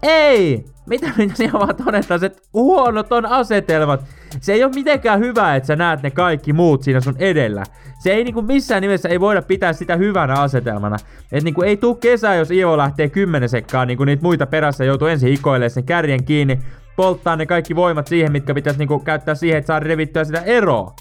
Ei! 0.02 0.64
Mitä 0.86 1.06
mitä 1.16 1.34
siellä 1.34 1.60
vaan 1.60 1.76
todetaan, 1.76 2.24
että 2.24 2.42
huonot 2.54 3.12
on 3.12 3.26
asetelmat. 3.26 4.04
Se 4.40 4.52
ei 4.52 4.64
ole 4.64 4.72
mitenkään 4.74 5.20
hyvä, 5.20 5.56
että 5.56 5.66
sä 5.66 5.76
näet 5.76 6.02
ne 6.02 6.10
kaikki 6.10 6.52
muut 6.52 6.82
siinä 6.82 7.00
sun 7.00 7.14
edellä. 7.18 7.62
Se 7.98 8.12
ei 8.12 8.24
niinku 8.24 8.42
missään 8.42 8.82
nimessä 8.82 9.08
ei 9.08 9.20
voida 9.20 9.42
pitää 9.42 9.72
sitä 9.72 9.96
hyvänä 9.96 10.34
asetelmana. 10.34 10.96
Et 11.32 11.44
niinku 11.44 11.62
ei 11.62 11.76
tuu 11.76 11.94
kesä, 11.94 12.34
jos 12.34 12.50
Ivo 12.50 12.76
lähtee 12.78 13.08
kymmenen 13.08 13.48
sekkaa 13.48 13.84
niinku 13.84 14.04
niitä 14.04 14.22
muita 14.22 14.46
perässä 14.46 14.84
joutuu 14.84 15.08
ensin 15.08 15.30
hikoilemaan 15.30 15.70
sen 15.70 15.84
kärjen 15.84 16.24
kiinni, 16.24 16.58
polttaa 16.96 17.36
ne 17.36 17.46
kaikki 17.46 17.76
voimat 17.76 18.06
siihen, 18.06 18.32
mitkä 18.32 18.54
pitäisi 18.54 18.78
niinku 18.78 18.98
käyttää 18.98 19.34
siihen, 19.34 19.58
että 19.58 19.66
saa 19.66 19.80
revittyä 19.80 20.24
sitä 20.24 20.40
eroa. 20.40 20.94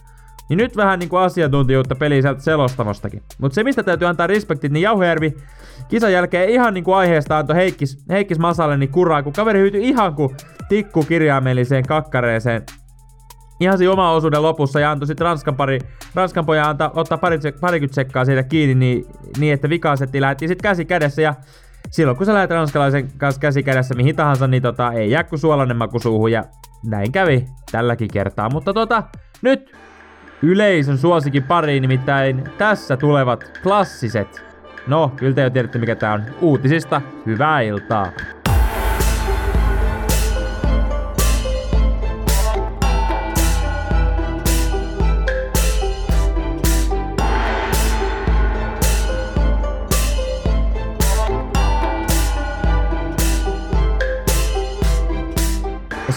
Niin 0.50 0.57
nyt 0.57 0.77
vähän 0.77 1.00
niinku 1.00 1.15
asiantuntijuutta 1.15 1.95
peli 1.95 2.21
sieltä 2.21 2.41
selostamostakin. 2.41 3.23
Mutta 3.38 3.55
se 3.55 3.63
mistä 3.63 3.83
täytyy 3.83 4.07
antaa 4.07 4.27
respektit, 4.27 4.71
niin 4.71 4.81
Jauhojärvi 4.81 5.33
kisan 5.88 6.13
jälkeen 6.13 6.50
ihan 6.50 6.73
niinku 6.73 6.93
aiheesta 6.93 7.38
antoi 7.38 7.55
Heikkis, 7.55 8.05
Heikkis 8.09 8.39
Masalle 8.39 8.77
niin 8.77 8.91
kuraa, 8.91 9.23
kun 9.23 9.33
kaveri 9.33 9.59
hyytyi 9.59 9.89
ihan 9.89 10.15
kuin 10.15 10.35
tikku 10.69 11.03
kirjaimelliseen 11.03 11.83
kakkareeseen. 11.88 12.63
Ihan 13.59 13.77
siinä 13.77 13.93
oma 13.93 14.12
osuuden 14.12 14.41
lopussa 14.41 14.79
ja 14.79 14.91
antoi 14.91 15.07
sitten 15.07 15.25
Ranskan, 15.25 15.55
pari, 15.55 15.79
Ranskan 16.15 16.45
pojan 16.45 16.69
antaa, 16.69 16.91
ottaa 16.95 17.17
pari, 17.17 17.39
parikymmentä 17.62 17.95
sekkaa 17.95 18.25
siitä 18.25 18.43
kiinni 18.43 18.75
niin, 18.75 19.05
niin 19.38 19.53
että 19.53 19.69
vikaasetti 19.69 20.21
lähti 20.21 20.47
sitten 20.47 20.69
käsi 20.69 20.85
kädessä 20.85 21.21
ja 21.21 21.35
silloin 21.91 22.17
kun 22.17 22.25
sä 22.25 22.33
lähdet 22.33 22.51
ranskalaisen 22.51 23.12
kanssa 23.17 23.41
käsi 23.41 23.63
kädessä 23.63 23.95
mihin 23.95 24.15
tahansa, 24.15 24.47
niin 24.47 24.63
tota, 24.63 24.91
ei 24.91 25.12
jää 25.12 25.23
kuin 25.23 25.39
suolainen 25.39 25.77
maku 25.77 26.00
suuhun 26.00 26.31
ja 26.31 26.43
näin 26.85 27.12
kävi 27.12 27.45
tälläkin 27.71 28.07
kertaa. 28.13 28.50
Mutta 28.50 28.73
tota, 28.73 29.03
nyt 29.41 29.75
yleisön 30.43 30.97
suosikin 30.97 31.43
pariin, 31.43 31.81
nimittäin 31.81 32.43
tässä 32.57 32.97
tulevat 32.97 33.59
klassiset. 33.63 34.45
No, 34.88 35.12
kyllä 35.15 35.33
te 35.33 35.41
jo 35.41 35.50
tiedätte 35.50 35.79
mikä 35.79 35.95
tää 35.95 36.13
on. 36.13 36.23
Uutisista, 36.41 37.01
hyvää 37.25 37.62
iltaa! 37.62 38.12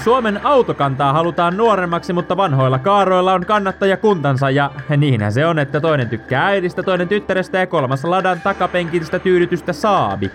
Suomen 0.07 0.41
autokantaa 0.47 1.13
halutaan 1.13 1.57
nuoremmaksi, 1.57 2.13
mutta 2.13 2.37
vanhoilla 2.37 2.79
kaaroilla 2.79 3.33
on 3.33 3.47
kannattaja 3.47 3.97
kuntansa 3.97 4.51
ja 4.51 4.71
niinhän 4.97 5.33
se 5.33 5.47
on, 5.47 5.59
että 5.59 5.81
toinen 5.81 6.09
tykkää 6.09 6.47
äidistä, 6.47 6.83
toinen 6.83 7.09
tyttärestä 7.09 7.59
ja 7.59 7.67
kolmas 7.67 8.05
ladan 8.05 8.41
takapenkistä 8.41 9.19
tyydytystä 9.19 9.73
saabi. 9.73 10.31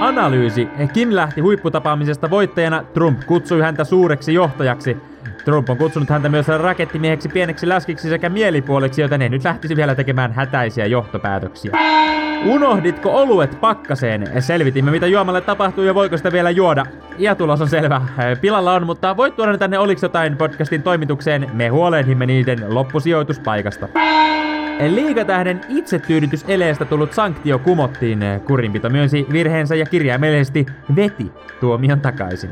Analyysi. 0.00 0.68
Kim 0.92 1.08
lähti 1.12 1.40
huipputapaamisesta 1.40 2.30
voittajana, 2.30 2.84
Trump 2.94 3.20
kutsui 3.26 3.60
häntä 3.60 3.84
suureksi 3.84 4.34
johtajaksi. 4.34 4.96
Trump 5.44 5.70
on 5.70 5.76
kutsunut 5.76 6.10
häntä 6.10 6.28
myös 6.28 6.48
rakettimieheksi, 6.48 7.28
pieneksi 7.28 7.68
läskiksi 7.68 8.08
sekä 8.08 8.28
mielipuoleksi, 8.28 9.02
joten 9.02 9.20
ne 9.20 9.28
nyt 9.28 9.44
lähtisi 9.44 9.76
vielä 9.76 9.94
tekemään 9.94 10.32
hätäisiä 10.32 10.86
johtopäätöksiä. 10.86 11.72
Unohditko 12.44 13.16
oluet 13.16 13.60
pakkaseen? 13.60 14.42
Selvitimme 14.42 14.90
mitä 14.90 15.06
juomalle 15.06 15.40
tapahtuu 15.40 15.84
ja 15.84 15.94
voiko 15.94 16.16
sitä 16.16 16.32
vielä 16.32 16.50
juoda. 16.50 16.86
Ja 17.18 17.34
tulos 17.34 17.60
on 17.60 17.68
selvä. 17.68 18.00
Pilalla 18.40 18.72
on, 18.72 18.86
mutta 18.86 19.16
voit 19.16 19.36
tuoda 19.36 19.52
ne 19.52 19.58
tänne 19.58 19.78
Oliks 19.78 20.02
jotain 20.02 20.36
podcastin 20.36 20.82
toimitukseen. 20.82 21.50
Me 21.52 21.68
huolehdimme 21.68 22.26
niiden 22.26 22.74
loppusijoituspaikasta. 22.74 23.88
Liigatähden 24.88 25.60
itsetyydytys 25.68 26.44
eleestä 26.48 26.84
tullut 26.84 27.12
sanktio 27.12 27.58
kumottiin. 27.58 28.20
Kurinpito 28.46 28.90
myönsi 28.90 29.26
virheensä 29.32 29.74
ja 29.74 29.86
kirjaimellisesti 29.86 30.66
veti 30.96 31.32
tuomion 31.60 32.00
takaisin. 32.00 32.50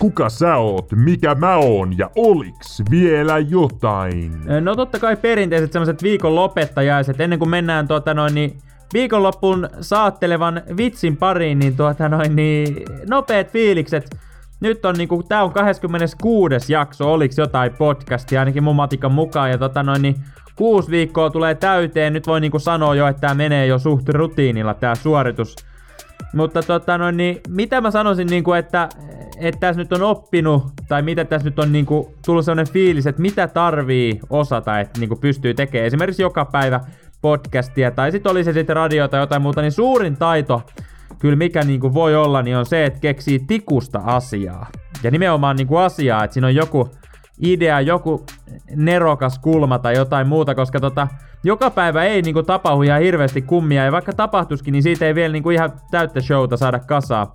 Kuka 0.00 0.28
sä 0.28 0.56
oot? 0.56 0.92
Mikä 0.92 1.34
mä 1.34 1.56
oon? 1.56 1.98
Ja 1.98 2.10
oliks 2.16 2.82
vielä 2.90 3.38
jotain? 3.38 4.32
No 4.60 4.76
totta 4.76 4.98
kai 4.98 5.16
perinteiset 5.16 5.72
semmoset 5.72 6.02
viikon 6.02 6.34
lopettajaiset. 6.34 7.20
Ennen 7.20 7.38
kuin 7.38 7.48
mennään 7.48 7.88
tuota 7.88 8.14
noin 8.14 8.34
niin 8.34 8.58
viikonloppuun 8.94 9.68
saattelevan 9.80 10.62
vitsin 10.76 11.16
pariin, 11.16 11.58
niin 11.58 11.76
tuota 11.76 12.08
noin 12.08 12.36
niin 12.36 12.76
nopeet 13.10 13.52
fiilikset. 13.52 14.16
Nyt 14.60 14.84
on 14.84 14.94
niinku, 14.94 15.22
tää 15.22 15.44
on 15.44 15.52
26. 15.52 16.72
jakso, 16.72 17.12
oliks 17.12 17.38
jotain 17.38 17.72
podcastia, 17.78 18.40
ainakin 18.40 18.64
mun 18.64 18.76
matikan 18.76 19.12
mukaan, 19.12 19.50
ja 19.50 19.58
tota 19.58 19.82
noin 19.82 20.02
niin 20.02 20.16
kuusi 20.56 20.90
viikkoa 20.90 21.30
tulee 21.30 21.54
täyteen, 21.54 22.12
nyt 22.12 22.26
voi 22.26 22.40
niinku 22.40 22.58
sanoa 22.58 22.94
jo, 22.94 23.06
että 23.06 23.20
tää 23.20 23.34
menee 23.34 23.66
jo 23.66 23.78
suht 23.78 24.08
rutiinilla 24.08 24.74
tää 24.74 24.94
suoritus. 24.94 25.56
Mutta 26.34 26.62
tota 26.62 26.98
noin 26.98 27.16
niin, 27.16 27.40
mitä 27.48 27.80
mä 27.80 27.90
sanoisin 27.90 28.26
niinku, 28.26 28.52
että 28.52 28.88
että 29.40 29.60
tässä 29.60 29.82
nyt 29.82 29.92
on 29.92 30.02
oppinut, 30.02 30.62
tai 30.88 31.02
mitä 31.02 31.24
tässä 31.24 31.48
nyt 31.48 31.58
on 31.58 31.72
niinku 31.72 32.14
tullut 32.26 32.44
sellainen 32.44 32.72
fiilis, 32.72 33.06
että 33.06 33.22
mitä 33.22 33.48
tarvii 33.48 34.20
osata, 34.30 34.80
että 34.80 35.00
niinku 35.00 35.16
pystyy 35.16 35.54
tekemään 35.54 35.86
esimerkiksi 35.86 36.22
joka 36.22 36.44
päivä 36.44 36.80
podcastia, 37.20 37.90
tai 37.90 38.12
sitten 38.12 38.32
oli 38.32 38.44
se 38.44 38.52
sitten 38.52 38.76
radio 38.76 39.08
tai 39.08 39.20
jotain 39.20 39.42
muuta, 39.42 39.62
niin 39.62 39.72
suurin 39.72 40.16
taito, 40.16 40.62
kyllä 41.18 41.36
mikä 41.36 41.62
niinku 41.62 41.94
voi 41.94 42.16
olla, 42.16 42.42
niin 42.42 42.56
on 42.56 42.66
se, 42.66 42.84
että 42.84 43.00
keksii 43.00 43.38
tikusta 43.38 44.00
asiaa. 44.04 44.66
Ja 45.02 45.10
nimenomaan 45.10 45.56
niinku 45.56 45.76
asiaa, 45.76 46.24
että 46.24 46.34
siinä 46.34 46.46
on 46.46 46.54
joku, 46.54 46.90
idea, 47.46 47.80
joku 47.80 48.26
nerokas 48.76 49.38
kulma 49.38 49.78
tai 49.78 49.96
jotain 49.96 50.28
muuta, 50.28 50.54
koska 50.54 50.80
tota, 50.80 51.08
joka 51.44 51.70
päivä 51.70 52.04
ei 52.04 52.22
niinku 52.22 52.42
tapahdu 52.42 52.82
ihan 52.82 53.00
hirveästi 53.00 53.42
kummia, 53.42 53.84
ja 53.84 53.92
vaikka 53.92 54.12
tapahtuskin, 54.12 54.72
niin 54.72 54.82
siitä 54.82 55.06
ei 55.06 55.14
vielä 55.14 55.32
niinku 55.32 55.50
ihan 55.50 55.72
täyttä 55.90 56.20
showta 56.20 56.56
saada 56.56 56.78
kasaa. 56.78 57.32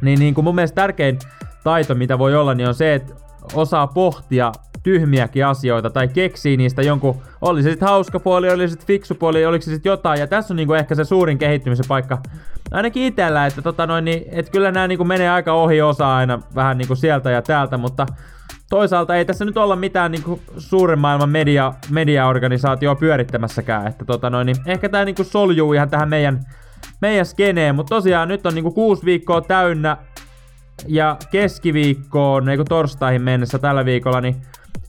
Niin 0.00 0.18
niinku 0.18 0.42
mun 0.42 0.54
mielestä 0.54 0.74
tärkein 0.74 1.18
taito, 1.64 1.94
mitä 1.94 2.18
voi 2.18 2.36
olla, 2.36 2.54
niin 2.54 2.68
on 2.68 2.74
se, 2.74 2.94
että 2.94 3.14
osaa 3.54 3.86
pohtia 3.86 4.52
tyhmiäkin 4.82 5.46
asioita 5.46 5.90
tai 5.90 6.08
keksii 6.08 6.56
niistä 6.56 6.82
jonkun, 6.82 7.16
oli 7.40 7.62
se 7.62 7.70
sitten 7.70 7.88
hauska 7.88 8.20
puoli, 8.20 8.50
oli 8.50 8.68
se 8.68 8.70
sitten 8.70 8.86
fiksu 8.86 9.14
puoli, 9.14 9.46
oliko 9.46 9.62
se 9.62 9.70
sitten 9.70 9.90
jotain. 9.90 10.20
Ja 10.20 10.26
tässä 10.26 10.54
on 10.54 10.56
niinku 10.56 10.74
ehkä 10.74 10.94
se 10.94 11.04
suurin 11.04 11.38
kehittymisen 11.38 11.84
paikka, 11.88 12.18
ainakin 12.70 13.02
itsellä, 13.02 13.46
että 13.46 13.62
tota 13.62 13.86
noin, 13.86 14.04
niin, 14.04 14.24
et 14.30 14.50
kyllä 14.50 14.72
nämä 14.72 14.88
niinku 14.88 15.04
menee 15.04 15.30
aika 15.30 15.52
ohi 15.52 15.82
osa 15.82 16.16
aina 16.16 16.42
vähän 16.54 16.78
niinku 16.78 16.94
sieltä 16.94 17.30
ja 17.30 17.42
täältä, 17.42 17.78
mutta 17.78 18.06
toisaalta 18.70 19.16
ei 19.16 19.24
tässä 19.24 19.44
nyt 19.44 19.56
olla 19.56 19.76
mitään 19.76 20.12
niinku 20.12 20.40
suuren 20.58 20.98
maailman 20.98 21.30
media, 21.30 21.74
mediaorganisaatioa 21.90 22.94
pyörittämässäkään, 22.94 23.86
että 23.86 24.04
tota 24.04 24.30
noin, 24.30 24.46
niin 24.46 24.56
ehkä 24.66 24.88
tää 24.88 25.04
niinku 25.04 25.24
soljuu 25.24 25.72
ihan 25.72 25.90
tähän 25.90 26.08
meidän, 26.08 26.40
meidän 27.00 27.26
skeneen, 27.26 27.74
mutta 27.74 27.94
tosiaan 27.94 28.28
nyt 28.28 28.46
on 28.46 28.54
niinku 28.54 28.70
kuusi 28.70 29.04
viikkoa 29.04 29.40
täynnä 29.40 29.96
ja 30.86 31.16
keskiviikkoon, 31.30 32.48
eikö 32.48 32.64
torstaihin 32.68 33.22
mennessä 33.22 33.58
tällä 33.58 33.84
viikolla, 33.84 34.20
niin 34.20 34.36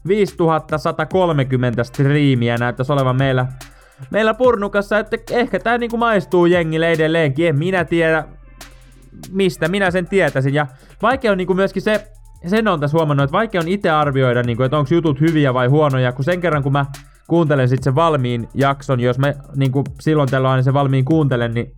5130 0.08 1.84
striimiä 1.84 2.58
näyttäisi 2.58 2.94
olevan 2.94 3.16
meillä, 3.16 3.46
meillä 4.10 4.34
purnukassa, 4.34 5.00
että 5.00 5.18
ehkä 5.32 5.60
tää 5.60 5.78
niinku 5.78 5.98
maistuu 5.98 6.46
jengille 6.46 6.92
edelleenkin, 6.92 7.48
en 7.48 7.60
minä 7.60 7.86
tiedä 7.86 8.24
mistä 9.32 9.68
minä 9.68 9.92
sen 9.92 10.08
tietäisin. 10.08 10.54
Ja 10.54 10.68
vaikea 11.02 11.32
on 11.32 11.38
niinku 11.38 11.54
myöskin 11.54 11.82
se, 11.82 12.12
sen 12.48 12.68
on 12.68 12.80
tässä 12.80 12.98
huomannut, 12.98 13.24
että 13.24 13.38
vaikea 13.38 13.62
on 13.62 13.68
itse 13.68 13.90
arvioida, 13.90 14.44
niinku, 14.44 14.64
että 14.64 14.78
onko 14.78 14.94
jutut 14.94 15.20
hyviä 15.20 15.54
vai 15.54 15.68
huonoja, 15.68 16.12
kun 16.12 16.26
sen 16.26 16.42
kerran 16.42 16.64
kun 16.64 16.72
mä 16.72 16.86
kuuntelen 17.28 17.70
sitten 17.70 17.84
sen 17.84 17.96
valmiin 17.96 18.50
jakson, 18.54 19.00
jos 19.00 19.20
mä 19.20 19.34
niinku, 19.56 19.84
silloin 20.00 20.30
tällöin 20.30 20.52
aina 20.52 20.64
sen 20.64 20.74
valmiin 20.74 21.06
kuuntelen, 21.06 21.54
niin 21.54 21.72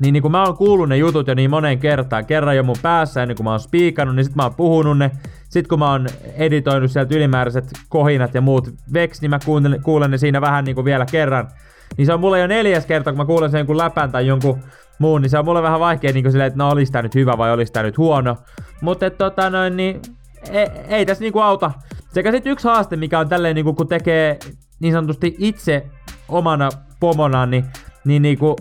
niin, 0.00 0.12
niin 0.12 0.22
kun 0.22 0.30
mä 0.30 0.44
oon 0.44 0.56
kuullut 0.56 0.88
ne 0.88 0.96
jutut 0.96 1.28
jo 1.28 1.34
niin 1.34 1.50
moneen 1.50 1.78
kertaan, 1.78 2.26
kerran 2.26 2.56
jo 2.56 2.62
mun 2.62 2.76
päässä 2.82 3.22
ennen 3.22 3.36
kuin 3.36 3.44
mä 3.44 3.50
oon 3.50 3.60
spiikannut, 3.60 4.16
niin 4.16 4.24
sit 4.24 4.34
mä 4.34 4.42
oon 4.42 4.54
puhunut 4.54 4.98
ne, 4.98 5.10
sit 5.48 5.68
kun 5.68 5.78
mä 5.78 5.90
oon 5.90 6.06
editoinut 6.34 6.90
sieltä 6.90 7.14
ylimääräiset 7.14 7.64
kohinat 7.88 8.34
ja 8.34 8.40
muut 8.40 8.74
veks, 8.92 9.20
niin 9.20 9.30
mä 9.30 9.38
kuulen, 9.44 9.80
kuulen 9.82 10.10
ne 10.10 10.18
siinä 10.18 10.40
vähän 10.40 10.64
niin 10.64 10.74
kuin 10.74 10.84
vielä 10.84 11.06
kerran. 11.06 11.48
Niin 11.96 12.06
se 12.06 12.14
on 12.14 12.20
mulle 12.20 12.40
jo 12.40 12.46
neljäs 12.46 12.86
kerta, 12.86 13.10
kun 13.10 13.18
mä 13.18 13.24
kuulen 13.24 13.50
sen 13.50 13.58
jonkun 13.58 13.78
läpän 13.78 14.12
tai 14.12 14.26
jonkun 14.26 14.62
muun, 14.98 15.22
niin 15.22 15.30
se 15.30 15.38
on 15.38 15.44
mulle 15.44 15.62
vähän 15.62 15.80
vaikea 15.80 16.12
niin 16.12 16.30
silleen, 16.32 16.48
että 16.48 16.58
no 16.58 16.70
olis 16.70 16.90
tää 16.90 17.02
nyt 17.02 17.14
hyvä 17.14 17.38
vai 17.38 17.52
olis 17.52 17.70
tää 17.70 17.82
nyt 17.82 17.98
huono. 17.98 18.36
Mutta 18.80 19.10
tota 19.10 19.50
noin, 19.50 19.76
niin 19.76 20.02
ei, 20.50 20.66
ei 20.88 21.06
tässä 21.06 21.24
niinku 21.24 21.40
auta. 21.40 21.70
Sekä 22.12 22.32
sitten 22.32 22.52
yksi 22.52 22.68
haaste, 22.68 22.96
mikä 22.96 23.18
on 23.18 23.28
tälleen 23.28 23.54
niinku, 23.54 23.72
kun 23.72 23.88
tekee 23.88 24.38
niin 24.80 24.92
sanotusti 24.92 25.36
itse 25.38 25.86
omana 26.28 26.68
pomona, 27.00 27.46
niin, 27.46 27.64
niin 28.04 28.22
niinku, 28.22 28.56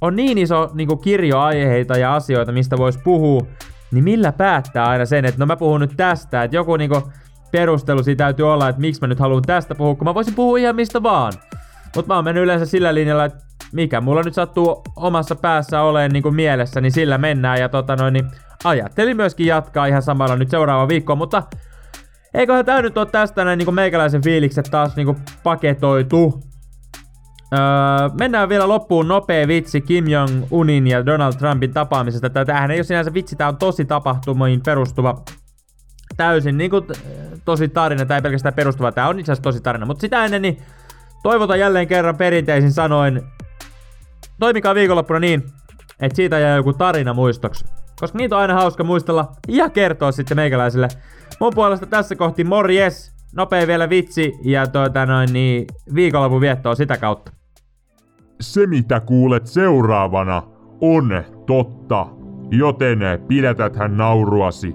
on 0.00 0.16
niin 0.16 0.38
iso 0.38 0.70
niinku, 0.74 0.96
kirjo 0.96 1.38
aiheita 1.38 1.98
ja 1.98 2.14
asioita, 2.14 2.52
mistä 2.52 2.78
voisi 2.78 2.98
puhua, 3.04 3.40
niin 3.92 4.04
millä 4.04 4.32
päättää 4.32 4.84
aina 4.84 5.06
sen, 5.06 5.24
että 5.24 5.40
no 5.40 5.46
mä 5.46 5.56
puhun 5.56 5.80
nyt 5.80 5.92
tästä, 5.96 6.42
että 6.42 6.56
joku 6.56 6.76
niinku, 6.76 7.02
perustelu 7.50 8.02
siitä 8.02 8.24
täytyy 8.24 8.52
olla, 8.52 8.68
että 8.68 8.80
miksi 8.80 9.00
mä 9.00 9.06
nyt 9.06 9.20
haluan 9.20 9.42
tästä 9.42 9.74
puhua, 9.74 9.94
kun 9.94 10.04
mä 10.04 10.14
voisin 10.14 10.34
puhua 10.34 10.58
ihan 10.58 10.76
mistä 10.76 11.02
vaan. 11.02 11.32
Mutta 11.96 12.12
mä 12.12 12.14
oon 12.14 12.24
mennyt 12.24 12.44
yleensä 12.44 12.66
sillä 12.66 12.94
linjalla, 12.94 13.24
että 13.24 13.44
mikä 13.72 14.00
mulla 14.00 14.22
nyt 14.22 14.34
sattuu 14.34 14.82
omassa 14.96 15.36
päässä 15.36 15.80
oleen 15.80 16.10
niin 16.10 16.22
kuin 16.22 16.34
mielessä, 16.34 16.80
niin 16.80 16.92
sillä 16.92 17.18
mennään. 17.18 17.60
Ja 17.60 17.68
tota 17.68 17.96
noin, 17.96 18.12
niin 18.12 18.30
ajattelin 18.64 19.16
myöskin 19.16 19.46
jatkaa 19.46 19.86
ihan 19.86 20.02
samalla 20.02 20.36
nyt 20.36 20.50
seuraava 20.50 20.88
viikko, 20.88 21.16
mutta 21.16 21.42
eiköhän 22.34 22.64
tää 22.64 22.82
nyt 22.82 22.98
ole 22.98 23.06
tästä 23.06 23.44
näin 23.44 23.58
niin 23.58 23.66
kuin 23.66 23.74
meikäläisen 23.74 24.22
fiilikset 24.22 24.68
taas 24.70 24.96
niin 24.96 25.06
kuin 25.06 25.18
paketoitu. 25.42 26.42
Öö, 27.52 27.60
mennään 28.18 28.48
vielä 28.48 28.68
loppuun 28.68 29.08
nopea 29.08 29.48
vitsi 29.48 29.80
Kim 29.80 30.04
Jong-unin 30.04 30.86
ja 30.86 31.06
Donald 31.06 31.32
Trumpin 31.32 31.72
tapaamisesta. 31.72 32.30
Tämähän 32.30 32.70
ei 32.70 32.78
ole 32.78 32.84
sinänsä 32.84 33.14
vitsi, 33.14 33.36
tää 33.36 33.48
on 33.48 33.56
tosi 33.56 33.84
tapahtumiin 33.84 34.60
perustuva 34.64 35.22
täysin 36.16 36.58
niin 36.58 36.70
kuin, 36.70 36.84
tosi 37.44 37.68
tarina, 37.68 38.06
tai 38.06 38.18
ei 38.18 38.22
pelkästään 38.22 38.54
perustuva, 38.54 38.92
tää 38.92 39.08
on 39.08 39.20
itse 39.20 39.32
asiassa 39.32 39.42
tosi 39.42 39.60
tarina, 39.60 39.86
mutta 39.86 40.00
sitä 40.00 40.24
ennen 40.24 40.42
niin 40.42 40.58
toivotan 41.22 41.58
jälleen 41.58 41.88
kerran 41.88 42.16
perinteisin 42.16 42.72
sanoin, 42.72 43.22
toimikaa 44.40 44.74
viikonloppuna 44.74 45.20
niin, 45.20 45.42
että 46.00 46.16
siitä 46.16 46.38
jää 46.38 46.56
joku 46.56 46.72
tarina 46.72 47.14
muistoksi. 47.14 47.64
Koska 48.00 48.18
niitä 48.18 48.36
on 48.36 48.42
aina 48.42 48.54
hauska 48.54 48.84
muistella 48.84 49.32
ja 49.48 49.70
kertoa 49.70 50.12
sitten 50.12 50.36
meikäläisille. 50.36 50.88
Mun 51.40 51.52
puolesta 51.54 51.86
tässä 51.86 52.16
kohti 52.16 52.44
morjes, 52.44 53.12
nopea 53.36 53.66
vielä 53.66 53.88
vitsi 53.88 54.32
ja 54.44 54.66
tuota 54.66 55.06
noin 55.06 55.32
niin 55.32 55.66
viikonlopun 55.94 56.40
viettoa 56.40 56.74
sitä 56.74 56.96
kautta. 56.96 57.32
Se 58.40 58.66
mitä 58.66 59.00
kuulet 59.00 59.46
seuraavana 59.46 60.42
on 60.80 61.24
totta, 61.46 62.06
joten 62.50 62.98
pidätäthän 63.28 63.96
nauruasi. 63.96 64.74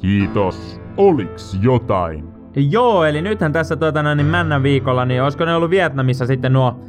Kiitos. 0.00 0.80
Oliks 0.96 1.58
jotain? 1.62 2.29
Joo, 2.56 3.04
eli 3.04 3.22
nythän 3.22 3.52
tässä 3.52 3.76
tuota 3.76 4.02
noin 4.02 4.16
niin 4.16 4.26
männän 4.26 4.62
viikolla, 4.62 5.04
niin 5.04 5.22
olisiko 5.22 5.44
ne 5.44 5.54
ollut 5.54 5.70
Vietnamissa 5.70 6.26
sitten 6.26 6.52
nuo 6.52 6.80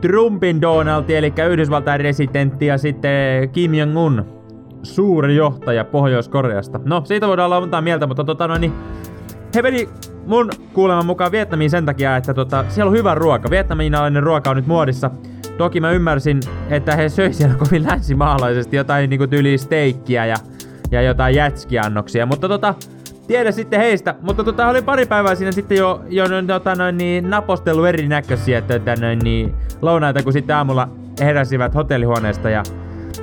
Trumpin 0.00 0.60
Donald, 0.60 1.10
eli 1.10 1.32
Yhdysvaltain 1.50 2.00
residentti 2.00 2.66
ja 2.66 2.78
sitten 2.78 3.48
Kim 3.48 3.72
Jong-un, 3.74 4.24
suuri 4.82 5.36
johtaja 5.36 5.84
Pohjois-Koreasta. 5.84 6.80
No, 6.84 7.02
siitä 7.04 7.28
voidaan 7.28 7.46
olla 7.46 7.60
montaa 7.60 7.80
mieltä, 7.80 8.06
mutta 8.06 8.48
noin, 8.48 8.60
niin 8.60 8.72
he 9.54 9.62
meni 9.62 9.88
mun 10.26 10.50
kuuleman 10.72 11.06
mukaan 11.06 11.32
Vietnamiin 11.32 11.70
sen 11.70 11.86
takia, 11.86 12.16
että 12.16 12.34
tota, 12.34 12.64
siellä 12.68 12.90
on 12.90 12.96
hyvä 12.96 13.14
ruoka. 13.14 13.50
Vietnaminaalainen 13.50 14.22
ruoka 14.22 14.50
on 14.50 14.56
nyt 14.56 14.66
muodissa. 14.66 15.10
Toki 15.58 15.80
mä 15.80 15.90
ymmärsin, 15.90 16.40
että 16.70 16.96
he 16.96 17.08
söi 17.08 17.32
siellä 17.32 17.54
kovin 17.54 17.84
länsimaalaisesti 17.84 18.76
jotain 18.76 19.10
niinku 19.10 19.26
tyyliä 19.26 19.58
steikkiä 19.58 20.26
ja, 20.26 20.36
ja 20.90 21.02
jotain 21.02 21.34
jätskiannoksia, 21.34 22.26
mutta 22.26 22.48
tota, 22.48 22.74
tiedä 23.26 23.52
sitten 23.52 23.80
heistä. 23.80 24.14
Mutta 24.22 24.44
tota, 24.44 24.68
oli 24.68 24.82
pari 24.82 25.06
päivää 25.06 25.34
siinä 25.34 25.52
sitten 25.52 25.78
jo, 25.78 26.02
jo 26.08 26.24
tota, 26.46 26.74
noin, 26.74 26.96
niin, 26.96 27.30
napostellut 27.30 27.86
erinäköisiä 27.86 28.60
tota, 28.60 28.96
noin, 29.00 29.18
niin, 29.18 29.54
lounaita, 29.82 30.22
kun 30.22 30.32
sitten 30.32 30.56
aamulla 30.56 30.88
heräsivät 31.20 31.74
hotellihuoneesta 31.74 32.50
ja 32.50 32.62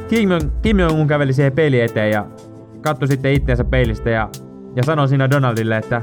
Kim, 0.08 0.30
Kim 0.62 0.80
Jong-un 0.80 1.08
käveli 1.08 1.34
siihen 1.34 1.54
peili 1.54 1.82
eteen 1.82 2.12
ja 2.12 2.26
katsoi 2.82 3.08
sitten 3.08 3.34
itteensä 3.34 3.64
peilistä 3.64 4.10
ja, 4.10 4.30
ja 4.76 4.84
sanoi 4.84 5.08
siinä 5.08 5.30
Donaldille, 5.30 5.78
että 5.78 6.02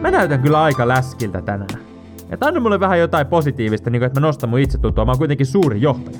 mä 0.00 0.10
näytän 0.10 0.42
kyllä 0.42 0.62
aika 0.62 0.88
läskiltä 0.88 1.42
tänään. 1.42 1.80
Että 2.30 2.46
anna 2.46 2.60
mulle 2.60 2.80
vähän 2.80 2.98
jotain 2.98 3.26
positiivista, 3.26 3.90
niin 3.90 4.00
kuin, 4.00 4.06
että 4.06 4.20
mä 4.20 4.26
nostan 4.26 4.50
mun 4.50 4.58
itsetuntoa. 4.58 5.04
Mä 5.04 5.10
oon 5.10 5.18
kuitenkin 5.18 5.46
suuri 5.46 5.80
johtaja. 5.80 6.18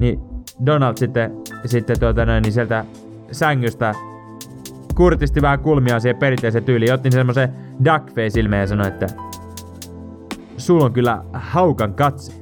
Niin 0.00 0.20
Donald 0.66 0.96
sitten, 0.96 1.32
sitten 1.64 2.00
tuota 2.00 2.26
noin, 2.26 2.42
niin 2.42 2.52
sieltä 2.52 2.84
sängystä 3.32 3.94
kurtisti 5.00 5.42
vähän 5.42 5.60
kulmia 5.60 6.00
siihen 6.00 6.16
perinteiseen 6.16 6.64
tyyliin. 6.64 6.94
Otti 6.94 7.10
semmoisen 7.10 7.48
duckface 7.84 8.40
ilmeen 8.40 8.60
ja 8.60 8.66
sanoi, 8.66 8.86
että 8.86 9.06
sulla 10.56 10.84
on 10.84 10.92
kyllä 10.92 11.24
haukan 11.32 11.94
katse. 11.94 12.32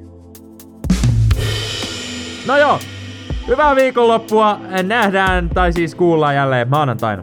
No 2.47 2.57
joo, 2.57 2.79
hyvää 3.49 3.77
viikonloppua. 3.77 4.61
Nähdään, 4.83 5.49
tai 5.49 5.73
siis 5.73 5.94
kuullaan 5.94 6.35
jälleen 6.35 6.68
maanantaina. 6.68 7.23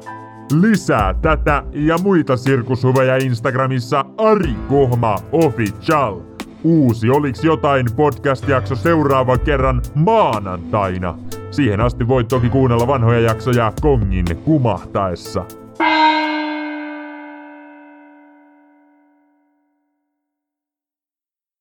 Lisää 0.62 1.14
tätä 1.14 1.64
ja 1.72 1.98
muita 1.98 2.38
sirkushuveja 2.38 3.16
Instagramissa 3.16 4.06
Ari 4.18 4.56
Kohma 4.70 5.16
Official. 5.32 6.22
Uusi 6.64 7.10
Oliks 7.10 7.44
jotain 7.44 7.86
podcast-jakso 7.96 8.76
seuraavan 8.76 9.40
kerran 9.40 9.82
maanantaina. 9.96 11.18
Siihen 11.56 11.82
asti 11.82 12.08
voit 12.08 12.28
toki 12.28 12.50
kuunnella 12.50 12.88
vanhoja 12.88 13.20
jaksoja 13.20 13.74
kongin 13.82 14.26
kumahtaessa. 14.44 15.46